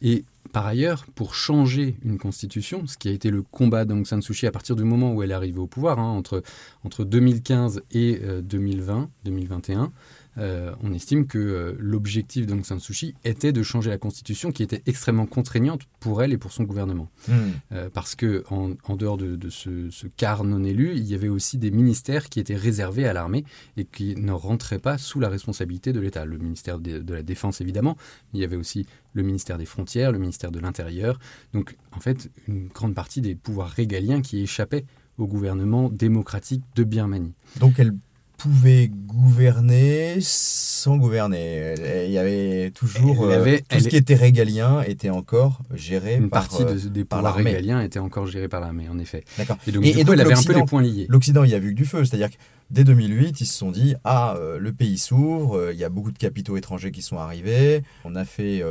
Et 0.00 0.24
par 0.52 0.66
ailleurs, 0.66 1.06
pour 1.14 1.34
changer 1.34 1.96
une 2.04 2.18
constitution, 2.18 2.86
ce 2.86 2.96
qui 2.96 3.08
a 3.08 3.12
été 3.12 3.30
le 3.30 3.42
combat 3.42 3.84
d'Aung 3.84 4.06
San 4.06 4.22
Suu 4.22 4.32
Kyi 4.32 4.46
à 4.46 4.52
partir 4.52 4.76
du 4.76 4.84
moment 4.84 5.12
où 5.12 5.22
elle 5.22 5.30
est 5.30 5.34
arrivée 5.34 5.58
au 5.58 5.66
pouvoir, 5.66 5.98
hein, 5.98 6.08
entre, 6.08 6.42
entre 6.84 7.04
2015 7.04 7.82
et 7.90 8.20
2020, 8.42 9.02
euh, 9.02 9.06
2021, 9.24 9.92
euh, 10.38 10.72
on 10.82 10.92
estime 10.92 11.26
que 11.26 11.38
euh, 11.38 11.76
l'objectif 11.78 12.46
d'Aung 12.46 12.64
San 12.64 12.78
Suu 12.80 12.92
Kyi 12.92 13.14
était 13.24 13.52
de 13.52 13.62
changer 13.62 13.90
la 13.90 13.98
constitution 13.98 14.52
qui 14.52 14.62
était 14.62 14.82
extrêmement 14.86 15.26
contraignante 15.26 15.82
pour 16.00 16.22
elle 16.22 16.32
et 16.32 16.38
pour 16.38 16.52
son 16.52 16.64
gouvernement. 16.64 17.08
Hmm. 17.26 17.32
Euh, 17.72 17.90
parce 17.92 18.14
que 18.14 18.44
en, 18.50 18.96
dehors 18.96 19.16
de, 19.16 19.50
ce, 19.50 19.90
ce, 19.90 20.06
quart 20.06 20.44
non 20.44 20.62
élu, 20.64 20.92
il 20.94 21.04
y 21.04 21.14
avait 21.14 21.28
aussi 21.28 21.58
des 21.58 21.70
ministères 21.70 22.28
qui 22.28 22.40
étaient 22.40 22.56
réservés 22.56 23.06
à 23.06 23.12
l'armée 23.12 23.44
et 23.76 23.84
qui 23.84 24.14
ne 24.16 24.32
rentraient 24.32 24.78
pas 24.78 24.98
sous 24.98 25.20
la 25.20 25.28
responsabilité 25.28 25.92
de 25.92 26.00
l'État. 26.00 26.24
Le 26.24 26.38
ministère 26.38 26.78
de, 26.78 26.98
de, 26.98 27.14
la 27.14 27.22
Défense, 27.22 27.60
évidemment, 27.60 27.96
mais 28.32 28.38
il 28.38 28.42
y 28.42 28.44
avait 28.44 28.56
aussi 28.56 28.86
le 29.14 29.22
ministère 29.22 29.58
des 29.58 29.66
Frontières, 29.66 30.12
le 30.12 30.18
ministère 30.18 30.50
de 30.50 30.60
l'Intérieur. 30.60 31.18
Donc, 31.52 31.76
en 31.92 32.00
fait, 32.00 32.30
une 32.46 32.68
grande 32.68 32.94
partie 32.94 33.20
des 33.20 33.34
pouvoirs 33.34 33.68
régaliens 33.68 34.22
qui 34.22 34.40
échappaient 34.40 34.84
au 35.18 35.26
gouvernement 35.26 35.90
démocratique 35.90 36.62
de 36.76 36.84
Birmanie. 36.84 37.34
Donc, 37.58 37.74
elle 37.78 37.92
pouvait 38.38 38.88
gouverner 38.88 40.18
sans 40.20 40.96
gouverner. 40.96 41.74
Il 42.06 42.12
y 42.12 42.18
avait 42.18 42.70
toujours 42.70 43.24
euh, 43.24 43.58
tout 43.68 43.80
ce 43.80 43.88
qui 43.88 43.96
était 43.96 44.14
régalien 44.14 44.80
était 44.82 45.10
encore 45.10 45.60
géré 45.74 46.14
une 46.14 46.30
par 46.30 46.48
partie 46.48 46.62
euh, 46.62 46.88
des 46.88 47.04
pouvoirs 47.04 47.34
régaliens 47.34 47.82
était 47.82 47.98
encore 47.98 48.26
gérée 48.26 48.48
par 48.48 48.60
l'armée, 48.60 48.88
en 48.88 48.98
effet. 48.98 49.24
D'accord. 49.36 49.58
Et 49.66 49.72
donc, 49.72 49.82
du 49.82 49.92
coup, 49.92 50.12
elle 50.12 50.20
avait 50.20 50.38
un 50.38 50.42
peu 50.42 50.54
les 50.54 50.64
points 50.64 50.82
liés. 50.82 51.06
L'Occident, 51.10 51.42
il 51.42 51.50
y 51.50 51.54
a 51.54 51.58
vu 51.58 51.70
que 51.70 51.76
du 51.76 51.84
feu, 51.84 52.04
c'est-à-dire 52.04 52.30
que 52.30 52.36
dès 52.70 52.84
2008, 52.84 53.40
ils 53.40 53.46
se 53.46 53.58
sont 53.58 53.72
dit 53.72 53.96
ah 54.04 54.36
euh, 54.38 54.58
le 54.58 54.72
pays 54.72 54.98
s'ouvre, 54.98 55.70
il 55.72 55.78
y 55.78 55.84
a 55.84 55.88
beaucoup 55.88 56.12
de 56.12 56.18
capitaux 56.18 56.56
étrangers 56.56 56.92
qui 56.92 57.02
sont 57.02 57.18
arrivés, 57.18 57.82
on 58.04 58.14
a 58.14 58.24
fait 58.24 58.62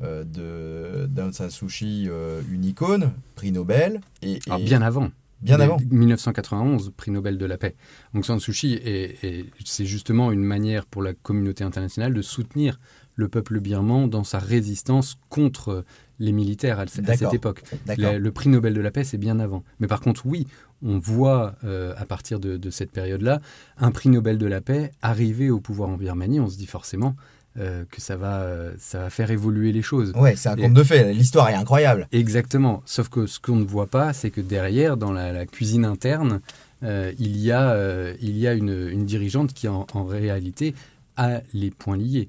de 0.00 1.06
d'Aung 1.06 1.32
San 1.32 1.48
Suu 1.48 1.68
Kyi 1.68 2.10
une 2.50 2.64
icône, 2.66 3.12
prix 3.34 3.50
Nobel. 3.50 4.02
Et, 4.20 4.40
Alors, 4.46 4.58
bien 4.58 4.82
avant. 4.82 5.10
Bien 5.42 5.60
avant. 5.60 5.76
1991, 5.90 6.92
prix 6.96 7.10
Nobel 7.10 7.38
de 7.38 7.46
la 7.46 7.58
paix. 7.58 7.76
Aung 8.14 8.24
San 8.24 8.40
Suu 8.40 8.52
Kyi, 8.52 8.74
et, 8.74 9.46
c'est 9.64 9.84
justement 9.84 10.32
une 10.32 10.42
manière 10.42 10.86
pour 10.86 11.02
la 11.02 11.12
communauté 11.12 11.62
internationale 11.62 12.14
de 12.14 12.22
soutenir 12.22 12.80
le 13.14 13.28
peuple 13.28 13.60
birman 13.60 14.08
dans 14.08 14.24
sa 14.24 14.38
résistance 14.38 15.18
contre 15.28 15.84
les 16.18 16.32
militaires 16.32 16.80
à, 16.80 16.86
cette 16.86 17.34
époque. 17.34 17.62
Le, 17.86 18.28
prix 18.30 18.48
Nobel 18.48 18.74
de 18.74 18.80
la 18.80 18.90
paix, 18.90 19.04
c'est 19.04 19.18
bien 19.18 19.38
avant. 19.38 19.62
Mais 19.80 19.86
par 19.86 20.00
contre, 20.00 20.26
oui, 20.26 20.46
on 20.82 20.98
voit 20.98 21.56
euh, 21.64 21.94
à 21.96 22.06
partir 22.06 22.40
de, 22.40 22.56
de 22.56 22.70
cette 22.70 22.90
période-là 22.90 23.40
un 23.78 23.90
prix 23.90 24.08
Nobel 24.08 24.38
de 24.38 24.46
la 24.46 24.60
paix 24.60 24.90
arriver 25.02 25.50
au 25.50 25.60
pouvoir 25.60 25.90
en 25.90 25.96
Birmanie. 25.96 26.40
On 26.40 26.48
se 26.48 26.56
dit 26.56 26.66
forcément, 26.66 27.14
euh, 27.58 27.84
que 27.90 28.00
ça 28.00 28.16
va, 28.16 28.46
ça 28.78 29.00
va 29.00 29.10
faire 29.10 29.30
évoluer 29.30 29.72
les 29.72 29.82
choses. 29.82 30.12
Ouais, 30.14 30.36
c'est 30.36 30.48
un 30.48 30.56
conte 30.56 30.74
de 30.74 30.82
fait. 30.82 31.12
L'histoire 31.12 31.48
est 31.48 31.54
incroyable. 31.54 32.08
Exactement. 32.12 32.82
Sauf 32.86 33.08
que 33.08 33.26
ce 33.26 33.40
qu'on 33.40 33.56
ne 33.56 33.64
voit 33.64 33.86
pas, 33.86 34.12
c'est 34.12 34.30
que 34.30 34.40
derrière, 34.40 34.96
dans 34.96 35.12
la, 35.12 35.46
cuisine 35.46 35.84
interne, 35.84 36.40
euh, 36.82 37.12
il 37.18 37.36
y 37.38 37.52
a, 37.52 37.70
euh, 37.70 38.14
il 38.20 38.36
y 38.36 38.46
a 38.46 38.52
une, 38.52 39.04
dirigeante 39.04 39.52
qui, 39.52 39.68
en, 39.68 39.86
réalité, 40.04 40.74
a 41.16 41.40
les 41.54 41.70
points 41.70 41.96
liés. 41.96 42.28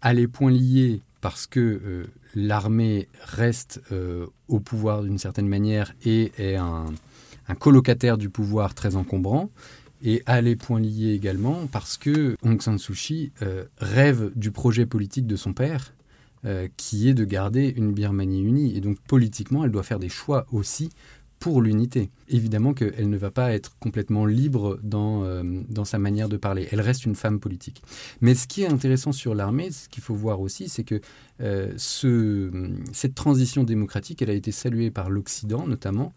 A 0.00 0.12
les 0.12 0.28
points 0.28 0.50
liés 0.50 1.00
parce 1.20 1.46
que 1.46 2.06
l'armée 2.34 3.08
reste 3.24 3.80
au 4.46 4.60
pouvoir 4.60 5.02
d'une 5.02 5.18
certaine 5.18 5.48
manière 5.48 5.92
et 6.04 6.32
est 6.38 6.54
un, 6.54 6.86
un 7.48 7.54
colocataire 7.54 8.18
du 8.18 8.28
pouvoir 8.28 8.74
très 8.74 8.96
encombrant 8.96 9.50
et 10.02 10.22
à 10.26 10.40
les 10.40 10.56
points 10.56 10.80
liés 10.80 11.12
également 11.12 11.66
parce 11.70 11.96
que 11.96 12.36
Aung 12.42 12.60
San 12.60 12.78
Suu 12.78 12.94
Kyi 12.94 13.32
euh, 13.42 13.64
rêve 13.78 14.30
du 14.36 14.50
projet 14.50 14.86
politique 14.86 15.26
de 15.26 15.36
son 15.36 15.52
père, 15.52 15.94
euh, 16.44 16.68
qui 16.76 17.08
est 17.08 17.14
de 17.14 17.24
garder 17.24 17.72
une 17.76 17.92
Birmanie 17.92 18.42
unie. 18.42 18.76
Et 18.76 18.80
donc 18.80 18.98
politiquement, 19.00 19.64
elle 19.64 19.72
doit 19.72 19.82
faire 19.82 19.98
des 19.98 20.08
choix 20.08 20.46
aussi 20.52 20.90
pour 21.40 21.62
l'unité. 21.62 22.10
Évidemment 22.28 22.74
qu'elle 22.74 23.08
ne 23.08 23.16
va 23.16 23.30
pas 23.30 23.52
être 23.52 23.76
complètement 23.78 24.26
libre 24.26 24.78
dans, 24.82 25.22
euh, 25.22 25.42
dans 25.68 25.84
sa 25.84 25.98
manière 25.98 26.28
de 26.28 26.36
parler. 26.36 26.68
Elle 26.72 26.80
reste 26.80 27.06
une 27.06 27.14
femme 27.14 27.38
politique. 27.38 27.82
Mais 28.20 28.34
ce 28.34 28.48
qui 28.48 28.62
est 28.62 28.68
intéressant 28.68 29.12
sur 29.12 29.34
l'armée, 29.34 29.70
ce 29.70 29.88
qu'il 29.88 30.02
faut 30.02 30.16
voir 30.16 30.40
aussi, 30.40 30.68
c'est 30.68 30.84
que 30.84 31.00
ce, 31.76 32.50
cette 32.92 33.14
transition 33.14 33.62
démocratique, 33.62 34.20
elle 34.22 34.30
a 34.30 34.34
été 34.34 34.50
saluée 34.50 34.90
par 34.90 35.10
l'Occident 35.10 35.64
notamment, 35.68 36.12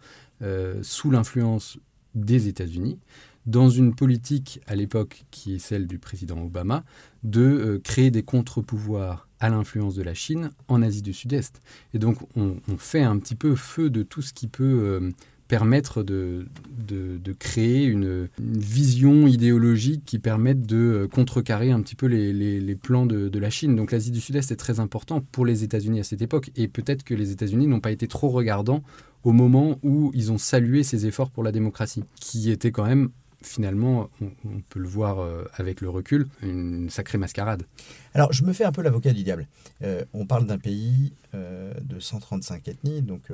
sous 0.82 1.12
l'influence 1.12 1.78
des 2.16 2.48
États-Unis, 2.48 2.98
dans 3.46 3.70
une 3.70 3.96
politique 3.96 4.62
à 4.68 4.76
l'époque 4.76 5.26
qui 5.32 5.56
est 5.56 5.60
celle 5.60 5.88
du 5.88 6.00
président 6.00 6.42
Obama, 6.42 6.84
de 7.24 7.82
créer 7.84 8.12
des 8.12 8.24
contre-pouvoirs 8.24 9.28
à 9.40 9.50
l'influence 9.50 9.96
de 9.96 10.04
la 10.04 10.14
Chine 10.14 10.52
en 10.68 10.82
Asie 10.82 11.02
du 11.02 11.14
Sud-Est. 11.14 11.62
Et 11.94 12.00
donc 12.00 12.18
on, 12.36 12.56
fait 12.78 13.02
un 13.02 13.18
petit 13.18 13.36
peu 13.36 13.56
feu 13.56 13.90
de 13.90 14.04
tout 14.04 14.22
ce 14.22 14.34
qui 14.34 14.48
peut 14.48 14.64
euh, 14.64 15.12
permettre 15.48 16.04
de, 16.04 16.46
de, 16.88 17.34
créer 17.34 17.84
une, 17.84 18.30
vision 18.40 19.28
idéologique 19.28 20.04
qui 20.06 20.20
permette 20.20 20.66
de 20.66 20.78
euh, 20.78 21.08
contrecarrer 21.08 21.72
un 21.72 21.82
petit 21.82 21.96
peu 21.96 22.06
les, 22.06 22.32
les, 22.32 22.76
plans 22.76 23.06
de, 23.06 23.28
de, 23.28 23.40
la 23.40 23.50
Chine. 23.50 23.76
Donc 23.76 23.92
l'Asie 23.92 24.12
du 24.12 24.22
Sud-Est 24.22 24.52
est 24.52 24.56
très 24.56 24.80
important 24.80 25.22
pour 25.32 25.46
les 25.46 25.64
États-Unis 25.64 26.00
à 26.00 26.04
cette 26.04 26.22
époque. 26.22 26.52
Et 26.56 26.68
peut-être 26.68 27.04
que 27.04 27.14
les 27.14 27.32
États-Unis 27.32 27.68
n'ont 27.68 27.82
pas 27.82 27.92
été 27.92 28.08
trop 28.08 28.30
regardants 28.30 28.84
au 29.24 29.34
moment 29.34 29.78
où 29.84 30.12
ils 30.14 30.32
ont 30.32 30.38
salué 30.38 30.84
ces 30.84 31.06
efforts 31.06 31.32
pour 31.32 31.44
la 31.44 31.52
démocratie, 31.52 32.04
qui 32.16 32.50
étaient 32.50 32.72
quand 32.72 32.86
même 32.86 33.10
finalement, 33.42 34.10
on, 34.22 34.62
peut 34.70 34.80
le 34.80 34.88
voir 34.88 35.20
euh, 35.20 35.46
avec 35.56 35.82
le 35.82 35.90
recul, 35.90 36.28
une 36.42 36.90
sacrée 36.90 37.18
mascarade. 37.18 37.64
Alors, 38.14 38.32
je 38.34 38.44
me 38.44 38.54
fais 38.54 38.64
un 38.64 38.72
peu 38.72 38.82
l'avocat 38.82 39.14
du 39.14 39.24
diable. 39.24 39.48
Euh, 39.84 40.04
on 40.14 40.26
parle 40.26 40.46
d'un 40.46 40.58
pays 40.58 41.14
euh, 41.34 41.74
de 41.82 42.00
135 42.00 42.68
ethnies, 42.68 43.02
donc 43.02 43.32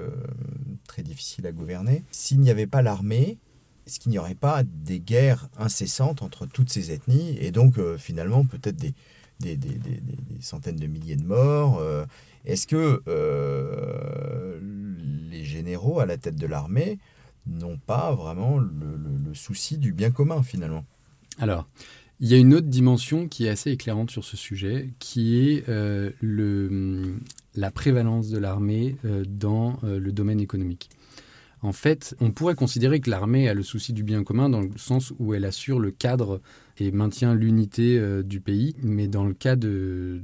très 0.88 1.04
difficile 1.04 1.46
à 1.48 1.52
gouverner. 1.52 2.04
S'il 2.12 2.40
n'y 2.40 2.50
avait 2.50 2.68
pas 2.68 2.82
l'armée, 2.82 3.38
est-ce 3.86 4.00
qu'il 4.00 4.12
n'y 4.12 4.20
aurait 4.20 4.36
pas 4.36 4.64
des 4.64 5.00
guerres 5.00 5.50
incessantes 5.58 6.22
entre 6.22 6.46
toutes 6.46 6.70
ces 6.70 6.92
ethnies 6.92 7.38
et 7.40 7.52
donc 7.52 7.80
finalement 7.98 8.44
peut-être 8.44 8.76
des, 8.76 8.94
des, 9.40 9.56
des, 9.56 9.76
des, 9.76 10.02
centaines 10.42 10.76
de 10.76 10.88
milliers 10.88 11.16
de 11.16 11.24
morts 11.24 11.82
Est-ce 12.46 12.68
que 12.68 13.02
les 15.32 15.46
généraux 15.46 16.00
à 16.02 16.06
la 16.06 16.18
tête 16.18 16.36
de 16.36 16.48
l'armée 16.48 17.00
n'ont 17.48 17.78
pas 17.78 18.14
vraiment 18.14 18.58
le, 18.58 19.34
souci 19.34 19.78
du 19.78 19.92
bien 19.92 20.12
commun 20.12 20.42
finalement. 20.42 20.86
Alors, 21.40 21.68
il 22.20 22.28
y 22.28 22.34
a 22.34 22.38
une 22.38 22.54
autre 22.54 22.68
dimension 22.68 23.28
qui 23.28 23.46
est 23.46 23.50
assez 23.50 23.72
éclairante 23.72 24.10
sur 24.10 24.24
ce 24.24 24.36
sujet, 24.36 24.90
qui 25.00 25.38
est 25.38 25.70
euh, 25.70 26.12
la 27.56 27.72
prévalence 27.72 28.30
de 28.30 28.40
l'armée 28.40 28.96
euh, 29.06 29.24
dans 29.28 29.78
euh, 29.84 30.00
le 30.00 30.12
domaine 30.12 30.40
économique. 30.40 30.90
En 31.62 31.72
fait, 31.72 32.16
on 32.20 32.32
pourrait 32.32 32.56
considérer 32.56 33.00
que 33.00 33.10
l'armée 33.10 33.50
a 33.50 33.54
le 33.54 33.64
souci 33.64 33.94
du 33.94 34.04
bien 34.04 34.24
commun 34.24 34.50
dans 34.50 34.62
le 34.62 34.70
sens 34.78 35.14
où 35.20 35.34
elle 35.34 35.46
assure 35.46 35.80
le 35.80 35.92
cadre 35.92 36.42
et 36.78 36.92
maintient 36.92 37.34
l'unité 37.34 38.00
du 38.24 38.42
pays, 38.42 38.76
mais 38.84 39.08
dans 39.08 39.26
le 39.26 39.34
cas 39.34 39.56
du, 39.56 40.22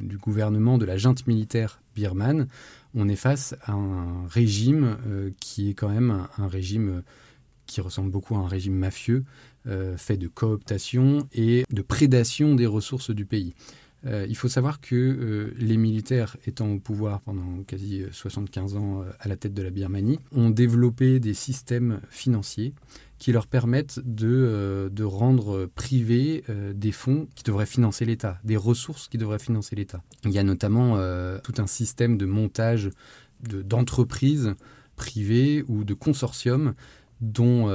gouvernement 0.00 0.78
de 0.78 0.86
la 0.86 0.96
junte 0.96 1.26
militaire 1.26 1.82
birmane, 1.94 2.48
on 2.94 3.08
est 3.08 3.16
face 3.16 3.54
à 3.64 3.72
un 3.72 4.26
régime 4.28 4.96
euh, 5.06 5.30
qui 5.40 5.70
est 5.70 5.74
quand 5.74 5.88
même 5.88 6.26
un, 6.38 6.48
régime 6.48 6.88
euh, 6.88 7.00
qui 7.66 7.80
ressemble 7.80 8.10
beaucoup 8.10 8.34
à 8.36 8.38
un 8.38 8.46
régime 8.46 8.74
mafieux, 8.74 9.24
euh, 9.66 9.96
fait 9.96 10.16
de 10.16 10.28
cooptation 10.28 11.26
et 11.32 11.64
de 11.70 11.82
prédation 11.82 12.54
des 12.54 12.66
ressources 12.66 13.10
du 13.10 13.24
pays. 13.24 13.54
Il 14.04 14.36
faut 14.36 14.48
savoir 14.48 14.80
que 14.80 15.54
les 15.56 15.76
militaires 15.76 16.36
étant 16.46 16.68
au 16.68 16.80
pouvoir 16.80 17.20
pendant 17.20 17.62
quasi 17.62 18.02
75 18.10 18.76
ans 18.76 19.04
à 19.20 19.28
la 19.28 19.36
tête 19.36 19.54
de 19.54 19.62
la 19.62 19.70
Birmanie 19.70 20.18
ont 20.32 20.50
développé 20.50 21.20
des 21.20 21.34
systèmes 21.34 22.00
financiers 22.10 22.74
qui 23.22 23.30
leur 23.30 23.46
permettent 23.46 24.00
de, 24.04 24.26
euh, 24.26 24.88
rendre 25.04 25.66
privés 25.66 26.42
euh, 26.48 26.72
des 26.72 26.90
fonds 26.90 27.28
qui 27.36 27.44
devraient 27.44 27.66
financer 27.66 28.04
l'État, 28.04 28.40
des 28.42 28.56
ressources 28.56 29.06
qui 29.06 29.16
devraient 29.16 29.38
financer 29.38 29.76
l'État. 29.76 30.02
Il 30.24 30.32
y 30.32 30.40
a 30.40 30.42
notamment 30.42 30.96
euh, 30.96 31.38
tout 31.44 31.54
un 31.58 31.68
système 31.68 32.18
de 32.18 32.26
montage 32.26 32.90
d'entreprises 33.38 34.54
privées 34.96 35.64
ou 35.68 35.84
de 35.84 35.94
consortiums 35.94 36.74
dont 37.20 37.70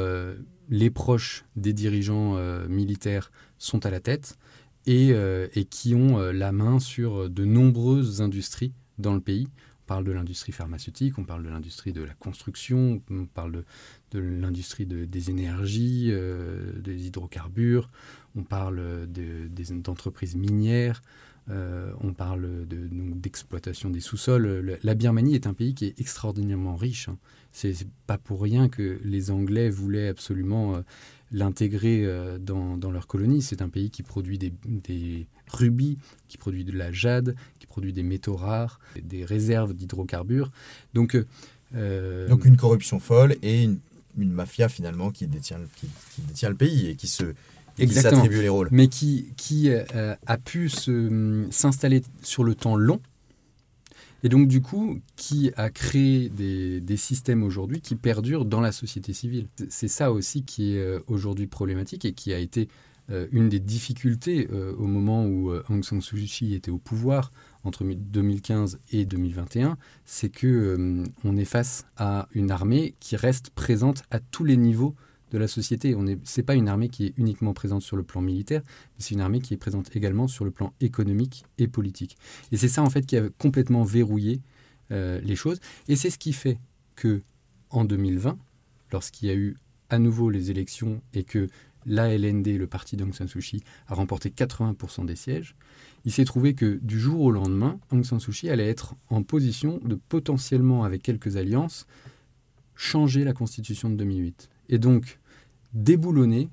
les 0.70 0.90
proches 0.90 1.46
des 1.58 1.74
dirigeants 1.74 2.38
militaires 2.70 3.32
sont 3.58 3.86
à 3.86 3.90
la 3.90 4.00
tête 4.00 4.38
et, 4.88 5.10
et 5.10 5.66
qui 5.66 5.94
ont 5.94 6.18
la 6.18 6.52
main 6.52 6.80
sur 6.80 7.30
de 7.30 7.46
nombreuses 7.46 8.22
industries 8.22 8.74
dans 8.98 9.14
le 9.14 9.22
pays. 9.22 9.48
On 9.84 9.88
parle 9.88 10.04
de 10.04 10.12
l'industrie 10.12 10.52
pharmaceutique, 10.52 11.18
on 11.18 11.24
parle 11.24 11.44
de 11.44 11.50
l'industrie 11.50 11.94
de 11.94 12.04
la 12.04 12.14
construction, 12.14 13.02
on 13.10 13.26
parle 13.26 13.64
de, 14.12 14.20
l'industrie 14.20 14.86
des 14.86 15.30
énergies, 15.30 16.10
euh, 16.12 16.74
des 16.82 17.08
hydrocarbures, 17.08 17.90
on 18.36 18.44
parle 18.44 19.08
d'entreprises 19.08 20.36
minières, 20.36 21.02
euh, 21.50 21.94
on 22.02 22.12
parle 22.12 22.68
d'exploitation 22.68 23.90
des 23.90 24.02
sous-sols. 24.02 24.78
La 24.84 24.94
Birmanie 24.94 25.36
est 25.36 25.48
un 25.48 25.54
pays 25.54 25.74
qui 25.74 25.86
est 25.86 25.98
extraordinairement 26.02 26.76
riche. 26.76 27.08
Hein. 27.08 27.18
C'est 27.54 27.88
pas 28.08 28.18
pour 28.18 28.42
rien 28.42 28.68
que 28.68 29.00
les 29.06 29.32
Anglais 29.32 29.70
voulaient 29.70 30.10
absolument 30.10 30.84
euh, 31.34 31.38
l'intégrer 31.38 32.08
dans, 32.40 32.92
leur 32.92 33.08
colonie. 33.08 33.42
C'est 33.42 33.62
un 33.62 33.70
pays 33.70 33.90
qui 33.90 34.04
produit 34.04 34.38
des, 34.38 34.54
des, 34.66 35.28
rubis, 35.48 35.98
qui 36.28 36.38
produit 36.38 36.64
de 36.64 36.72
la 36.72 36.92
jade, 36.92 37.36
qui 37.60 37.68
produit 37.68 37.94
des 37.94 38.04
métaux 38.04 38.36
rares, 38.36 38.80
des 39.02 39.26
réserves 39.26 39.74
d'hydrocarbures. 39.74 40.52
Donc, 40.94 41.18
Donc 41.74 42.46
une 42.46 42.58
corruption 42.58 43.00
folle 43.00 43.36
et 43.42 43.64
une 43.64 43.80
une 44.18 44.32
mafia 44.32 44.70
finalement 44.70 45.12
qui 45.12 45.28
détient, 45.28 45.60
qui, 45.76 45.88
détient 46.22 46.50
le 46.50 46.56
pays 46.56 46.88
et 46.88 46.96
qui 46.96 47.08
se 47.08 47.34
s'attribue 47.92 48.42
les 48.42 48.50
rôles. 48.50 48.70
Mais 48.72 48.88
qui, 48.88 49.28
qui 49.38 49.70
euh, 49.70 50.16
a 50.26 50.38
pu 50.38 50.70
s'installer 50.70 52.02
sur 52.22 52.44
le 52.44 52.56
temps 52.56 52.76
long 52.76 53.00
et 54.24 54.30
donc 54.30 54.48
du 54.48 54.62
coup 54.62 55.00
qui 55.16 55.52
a 55.56 55.70
créé 55.70 56.30
des, 56.30 56.98
systèmes 56.98 57.44
aujourd'hui 57.44 57.82
qui 57.82 57.96
perdurent 57.96 58.46
dans 58.46 58.62
la 58.62 58.72
société 58.72 59.14
civile? 59.14 59.48
C'est 59.70 59.88
ça 59.88 60.12
aussi 60.12 60.44
qui 60.44 60.76
est 60.76 60.80
euh, 60.80 61.00
aujourd'hui 61.08 61.48
problématique 61.48 62.06
et 62.06 62.14
qui 62.14 62.34
a 62.34 62.40
été 62.40 62.68
euh, 63.10 63.28
une 63.32 63.50
des 63.50 63.60
difficultés 63.60 64.48
au 64.78 64.88
moment 64.88 65.26
où 65.26 65.52
Aung 65.70 65.84
San 65.84 66.02
Suu 66.02 66.26
Kyi 66.26 66.56
était 66.56 66.72
au 66.72 66.78
pouvoir 66.78 67.32
entre 67.68 67.84
2015 67.84 68.80
et 68.92 69.06
2021, 69.06 69.78
c'est 70.06 70.30
que 70.30 70.48
euh, 70.48 71.04
on 71.24 71.38
est 71.38 71.46
face 71.46 71.86
à 71.98 72.28
une 72.32 72.50
armée 72.50 72.96
qui 73.00 73.16
reste 73.16 73.52
présente 73.52 74.04
à 74.10 74.20
tous 74.20 74.44
les 74.44 74.58
niveaux 74.58 74.96
de 75.32 75.38
la 75.38 75.48
société. 75.48 75.96
Ce 76.24 76.40
n'est 76.40 76.46
pas 76.46 76.56
une 76.56 76.68
armée 76.68 76.90
qui 76.90 77.08
est 77.08 77.14
uniquement 77.18 77.54
présente 77.54 77.82
sur 77.82 77.98
le 77.98 78.04
plan 78.04 78.22
militaire, 78.22 78.62
mais 78.66 79.00
c'est 79.00 79.14
une 79.14 79.22
armée 79.22 79.40
qui 79.40 79.54
est 79.54 79.58
présente 79.58 79.96
également 79.96 80.28
sur 80.28 80.46
le 80.46 80.52
plan 80.52 80.74
économique 80.82 81.46
et 81.58 81.68
politique. 81.68 82.18
Et 82.52 82.58
c'est 82.58 82.70
ça 82.70 82.82
en 82.82 82.90
fait 82.90 83.06
qui 83.06 83.18
a 83.18 83.30
complètement 83.38 83.84
verrouillé 83.84 84.42
euh, 84.92 85.20
les 85.22 85.36
choses. 85.36 85.60
Et 85.88 85.96
c'est 85.96 86.10
ce 86.10 86.18
qui 86.18 86.34
fait 86.34 86.60
que 86.96 87.22
en 87.70 87.84
2020, 87.84 88.38
lorsqu'il 88.92 89.28
y 89.28 89.32
a 89.32 89.36
eu 89.36 89.58
à 89.90 90.00
nouveau 90.00 90.30
les 90.30 90.52
élections 90.52 91.02
et 91.14 91.24
que 91.24 91.48
l'ALND, 91.86 92.46
le 92.46 92.68
parti 92.68 92.98
d'Aung 92.98 93.14
San 93.14 93.28
Suu 93.28 93.42
Kyi, 93.42 93.64
a 93.88 93.96
remporté 93.96 94.30
80% 94.30 95.06
des 95.06 95.16
sièges, 95.16 95.56
il 96.06 96.12
s'est 96.12 96.26
trouvé 96.26 96.54
que 96.54 96.80
du 96.82 97.00
jour 97.00 97.22
au 97.22 97.32
lendemain, 97.32 97.80
Aung 97.92 98.04
San 98.04 98.20
Suu 98.20 98.32
Kyi 98.32 98.50
allait 98.50 98.68
être 98.68 98.96
en 99.10 99.24
position 99.24 99.80
de 99.84 99.96
potentiellement, 99.96 100.84
avec 100.84 101.02
quelques 101.02 101.38
alliances, 101.38 101.88
changer 102.76 103.24
la 103.24 103.34
constitution 103.34 103.90
de 103.90 103.96
2008. 103.96 104.50
Et 104.70 104.80
donc 104.80 105.20
déboulonner 105.74 106.50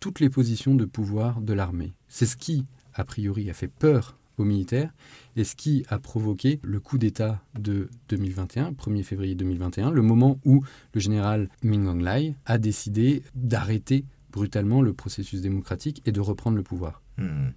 toutes 0.00 0.20
les 0.20 0.30
positions 0.30 0.74
de 0.74 0.84
pouvoir 0.84 1.40
de 1.40 1.52
l'armée. 1.52 1.92
C'est 2.08 2.26
ce 2.26 2.36
qui, 2.36 2.66
a 2.94 3.04
priori, 3.04 3.50
a 3.50 3.54
fait 3.54 3.68
peur 3.68 4.16
aux 4.36 4.44
militaires 4.44 4.92
et 5.36 5.44
ce 5.44 5.54
qui 5.54 5.84
a 5.88 5.98
provoqué 5.98 6.60
le 6.62 6.80
coup 6.80 6.98
d'État 6.98 7.42
de 7.58 7.88
2021, 8.08 8.72
1er 8.72 9.02
février 9.02 9.34
2021, 9.34 9.90
le 9.90 10.02
moment 10.02 10.40
où 10.44 10.64
le 10.94 11.00
général 11.00 11.48
Min 11.62 11.86
Aung 11.86 12.00
Hlaing 12.00 12.34
a 12.46 12.58
décidé 12.58 13.22
d'arrêter 13.34 14.04
brutalement 14.32 14.80
le 14.80 14.92
processus 14.92 15.40
démocratique 15.40 16.02
et 16.06 16.12
de 16.12 16.20
reprendre 16.20 16.56
le 16.56 16.62
pouvoir. 16.62 17.02
Hmm. 17.18 17.50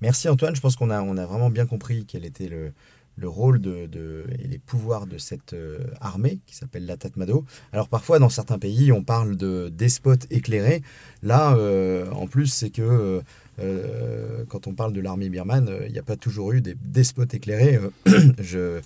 Merci 0.00 0.28
Antoine, 0.28 0.54
je 0.54 0.60
pense 0.60 0.76
qu'on 0.76 0.90
a, 0.90 1.02
on 1.02 1.16
a 1.16 1.26
vraiment 1.26 1.50
bien 1.50 1.66
compris 1.66 2.04
quel 2.04 2.24
était 2.24 2.48
le, 2.48 2.72
le 3.16 3.28
rôle 3.28 3.60
de, 3.60 3.86
de, 3.86 4.24
et 4.38 4.46
les 4.46 4.58
pouvoirs 4.58 5.06
de 5.06 5.18
cette 5.18 5.52
euh, 5.52 5.78
armée 6.00 6.40
qui 6.46 6.54
s'appelle 6.56 6.86
la 6.86 6.96
Tatmado. 6.96 7.44
Alors 7.72 7.88
parfois 7.88 8.18
dans 8.18 8.28
certains 8.28 8.58
pays 8.58 8.92
on 8.92 9.02
parle 9.02 9.36
de 9.36 9.68
despotes 9.68 10.26
éclairés. 10.30 10.82
Là 11.22 11.54
euh, 11.56 12.10
en 12.12 12.26
plus 12.26 12.46
c'est 12.46 12.70
que 12.70 13.22
euh, 13.58 14.44
quand 14.48 14.66
on 14.66 14.74
parle 14.74 14.92
de 14.92 15.00
l'armée 15.00 15.28
birmane 15.28 15.70
il 15.86 15.92
n'y 15.92 15.98
a 15.98 16.02
pas 16.02 16.16
toujours 16.16 16.52
eu 16.52 16.60
des 16.60 16.74
despotes 16.82 17.34
éclairés. 17.34 17.78
je 18.38 18.80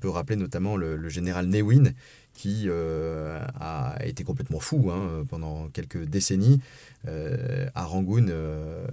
peux 0.00 0.08
rappeler 0.08 0.36
notamment 0.36 0.76
le, 0.76 1.08
général 1.08 1.46
Newin 1.46 1.92
qui 2.36 2.64
euh, 2.66 3.40
a 3.58 3.96
été 4.04 4.22
complètement 4.22 4.60
fou 4.60 4.90
hein, 4.90 5.24
pendant 5.28 5.68
quelques 5.68 6.04
décennies. 6.04 6.60
Euh, 7.08 7.66
à 7.74 7.84
Rangoon, 7.84 8.26
euh, 8.28 8.86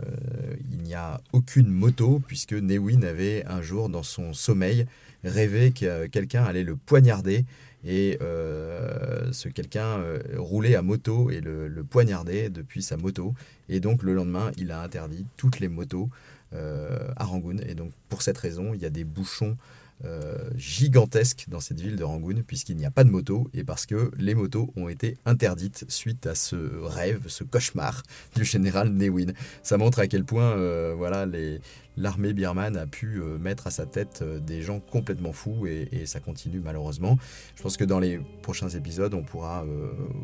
il 0.72 0.80
n'y 0.80 0.94
a 0.94 1.20
aucune 1.34 1.68
moto 1.68 2.22
puisque 2.26 2.54
Newin 2.54 3.04
avait 3.04 3.44
un 3.46 3.62
jour 3.62 3.90
dans 3.90 4.04
son 4.04 4.34
sommeil 4.34 4.86
rêvé 5.24 5.72
que 5.72 6.08
quelqu'un 6.08 6.44
allait 6.44 6.64
le 6.64 6.76
poignarder 6.76 7.46
Et 7.86 8.18
ce 8.20 9.50
quelqu'un 9.50 10.02
roulait 10.38 10.76
à 10.76 10.82
moto 10.82 11.30
et 11.30 11.42
le, 11.42 11.68
le, 11.68 11.84
poignardait 11.84 12.50
depuis 12.50 12.82
sa 12.82 12.98
moto. 12.98 13.34
Et 13.70 13.80
donc 13.80 14.04
le 14.04 14.14
lendemain, 14.14 14.52
il 14.58 14.72
a 14.72 14.82
interdit 14.82 15.26
toutes 15.38 15.60
les 15.60 15.68
motos 15.70 16.10
à 16.54 17.24
Rangoon. 17.24 17.58
Et 17.68 17.76
donc 17.76 17.92
pour 18.10 18.22
cette 18.22 18.38
raison, 18.38 18.74
il 18.74 18.82
y 18.82 18.86
a 18.86 18.90
des 18.90 19.04
bouchons 19.04 19.58
euh, 20.06 20.50
gigantesque 20.56 21.46
dans 21.48 21.60
cette 21.60 21.80
ville 21.80 21.96
de 21.96 22.04
Rangoon 22.04 22.44
puisqu'il 22.46 22.76
n'y 22.76 22.86
a 22.86 22.92
pas 22.92 23.04
de 23.04 23.10
moto 23.10 23.50
et 23.54 23.64
parce 23.64 23.86
que 23.86 24.12
les 24.18 24.36
motos 24.36 24.74
ont 24.76 24.90
été 24.90 25.18
interdites 25.26 25.86
suite 25.88 26.28
à 26.28 26.36
ce 26.36 26.56
rêve, 26.84 27.22
ce 27.28 27.44
cauchemar 27.44 28.04
du 28.36 28.44
général 28.44 28.90
Newin. 28.90 29.34
Ça 29.62 29.78
montre 29.78 30.00
à 30.00 30.08
quel 30.08 30.26
point 30.26 30.52
euh, 30.58 30.94
voilà, 30.98 31.26
les, 31.26 31.62
l'armée 31.98 32.34
birmane 32.34 32.78
a 32.78 32.86
pu 32.86 33.22
euh, 33.22 33.38
mettre 33.38 33.68
à 33.68 33.72
sa 33.72 33.86
tête 33.86 34.24
des 34.24 34.62
gens 34.62 34.80
complètement 34.80 35.34
fous 35.34 35.68
et, 35.68 36.06
ça 36.06 36.20
continue 36.20 36.60
malheureusement. 36.60 37.18
Je 37.56 37.64
pense 37.64 37.78
que 37.78 37.84
dans 37.84 38.00
les 38.00 38.20
prochains 38.42 38.70
épisodes, 38.70 39.14
on 39.14 39.24
pourra 39.24 39.66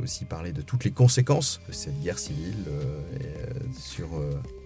aussi 0.04 0.26
parler 0.26 0.52
de 0.52 0.62
toutes 0.62 0.84
les 0.84 0.92
conséquences 0.92 1.62
de 1.68 1.74
cette 1.74 2.00
guerre 2.02 2.20
civile 2.20 2.66
sur... 3.78 4.10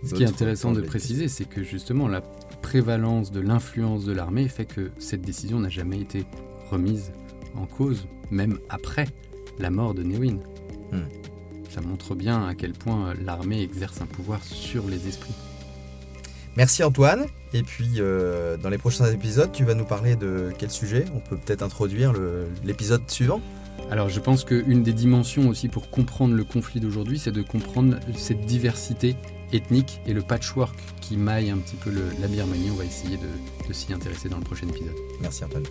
Ce 0.04 0.16
qui 0.16 0.24
est 0.24 0.28
intéressant 0.28 0.72
de 0.72 0.82
préciser, 0.82 1.28
c'est 1.28 1.46
que 1.46 1.64
justement 1.64 2.08
la 2.08 2.22
prévalence 2.62 3.32
de 3.32 3.40
l'influence 3.40 4.06
de 4.06 4.12
l'armée 4.12 4.48
fait 4.48 4.66
que 4.66 4.92
cette 4.98 5.22
décision 5.22 5.60
n'a 5.60 5.70
jamais 5.70 6.00
été 6.00 6.26
remise 6.72 7.12
en 7.56 7.66
cause, 7.66 8.08
même 8.32 8.58
après 8.70 9.08
la 9.60 9.70
mort 9.70 9.94
de 9.94 10.04
Newin. 10.04 10.40
Hmm. 10.92 11.04
Ça 11.70 11.82
montre 11.82 12.16
bien 12.16 12.46
à 12.46 12.56
quel 12.56 12.74
point 12.74 13.14
l'armée 13.16 13.62
exerce 13.62 14.02
un 14.02 14.06
pouvoir 14.06 14.44
sur 14.44 14.88
les 14.88 15.08
esprits. 15.08 15.34
Merci 16.56 16.84
Antoine. 16.84 17.26
Et 17.54 17.64
puis 17.64 17.94
euh, 17.98 18.58
dans 18.58 18.70
les 18.70 18.78
prochains 18.78 19.12
épisodes, 19.12 19.52
tu 19.52 19.64
vas 19.64 19.76
nous 19.76 19.86
parler 19.86 20.16
de 20.16 20.52
quel 20.58 20.72
sujet? 20.72 21.06
On 21.16 21.20
peut 21.20 21.38
peut-être 21.38 21.62
introduire 21.62 22.14
l'épisode 22.64 23.10
suivant 23.10 23.42
alors 23.92 24.10
je 24.10 24.20
pense 24.20 24.44
qu'une 24.44 24.84
des 24.84 24.94
dimensions 24.94 25.50
aussi 25.50 25.68
pour 25.68 25.90
comprendre 25.90 26.34
le 26.34 26.44
conflit 26.44 26.80
d'aujourd'hui, 26.80 27.20
c'est 27.20 27.32
de 27.32 27.42
comprendre 27.42 27.98
cette 28.16 28.46
diversité 28.46 29.16
ethnique 29.52 30.02
et 30.08 30.14
le 30.14 30.22
patchwork 30.22 30.76
qui 31.02 31.18
maille 31.18 31.52
un 31.52 31.58
petit 31.58 31.76
peu 31.76 31.92
le, 31.92 32.04
la 32.20 32.28
Birmanie. 32.28 32.72
On 32.72 32.76
va 32.76 32.86
essayer 32.86 33.18
de, 33.18 33.68
de 33.68 33.74
s'y 33.74 33.94
intéresser 33.94 34.30
dans 34.30 34.38
le 34.38 34.44
prochain 34.44 34.68
épisode. 34.68 34.96
Merci 35.22 35.44
Antoine. 35.44 35.66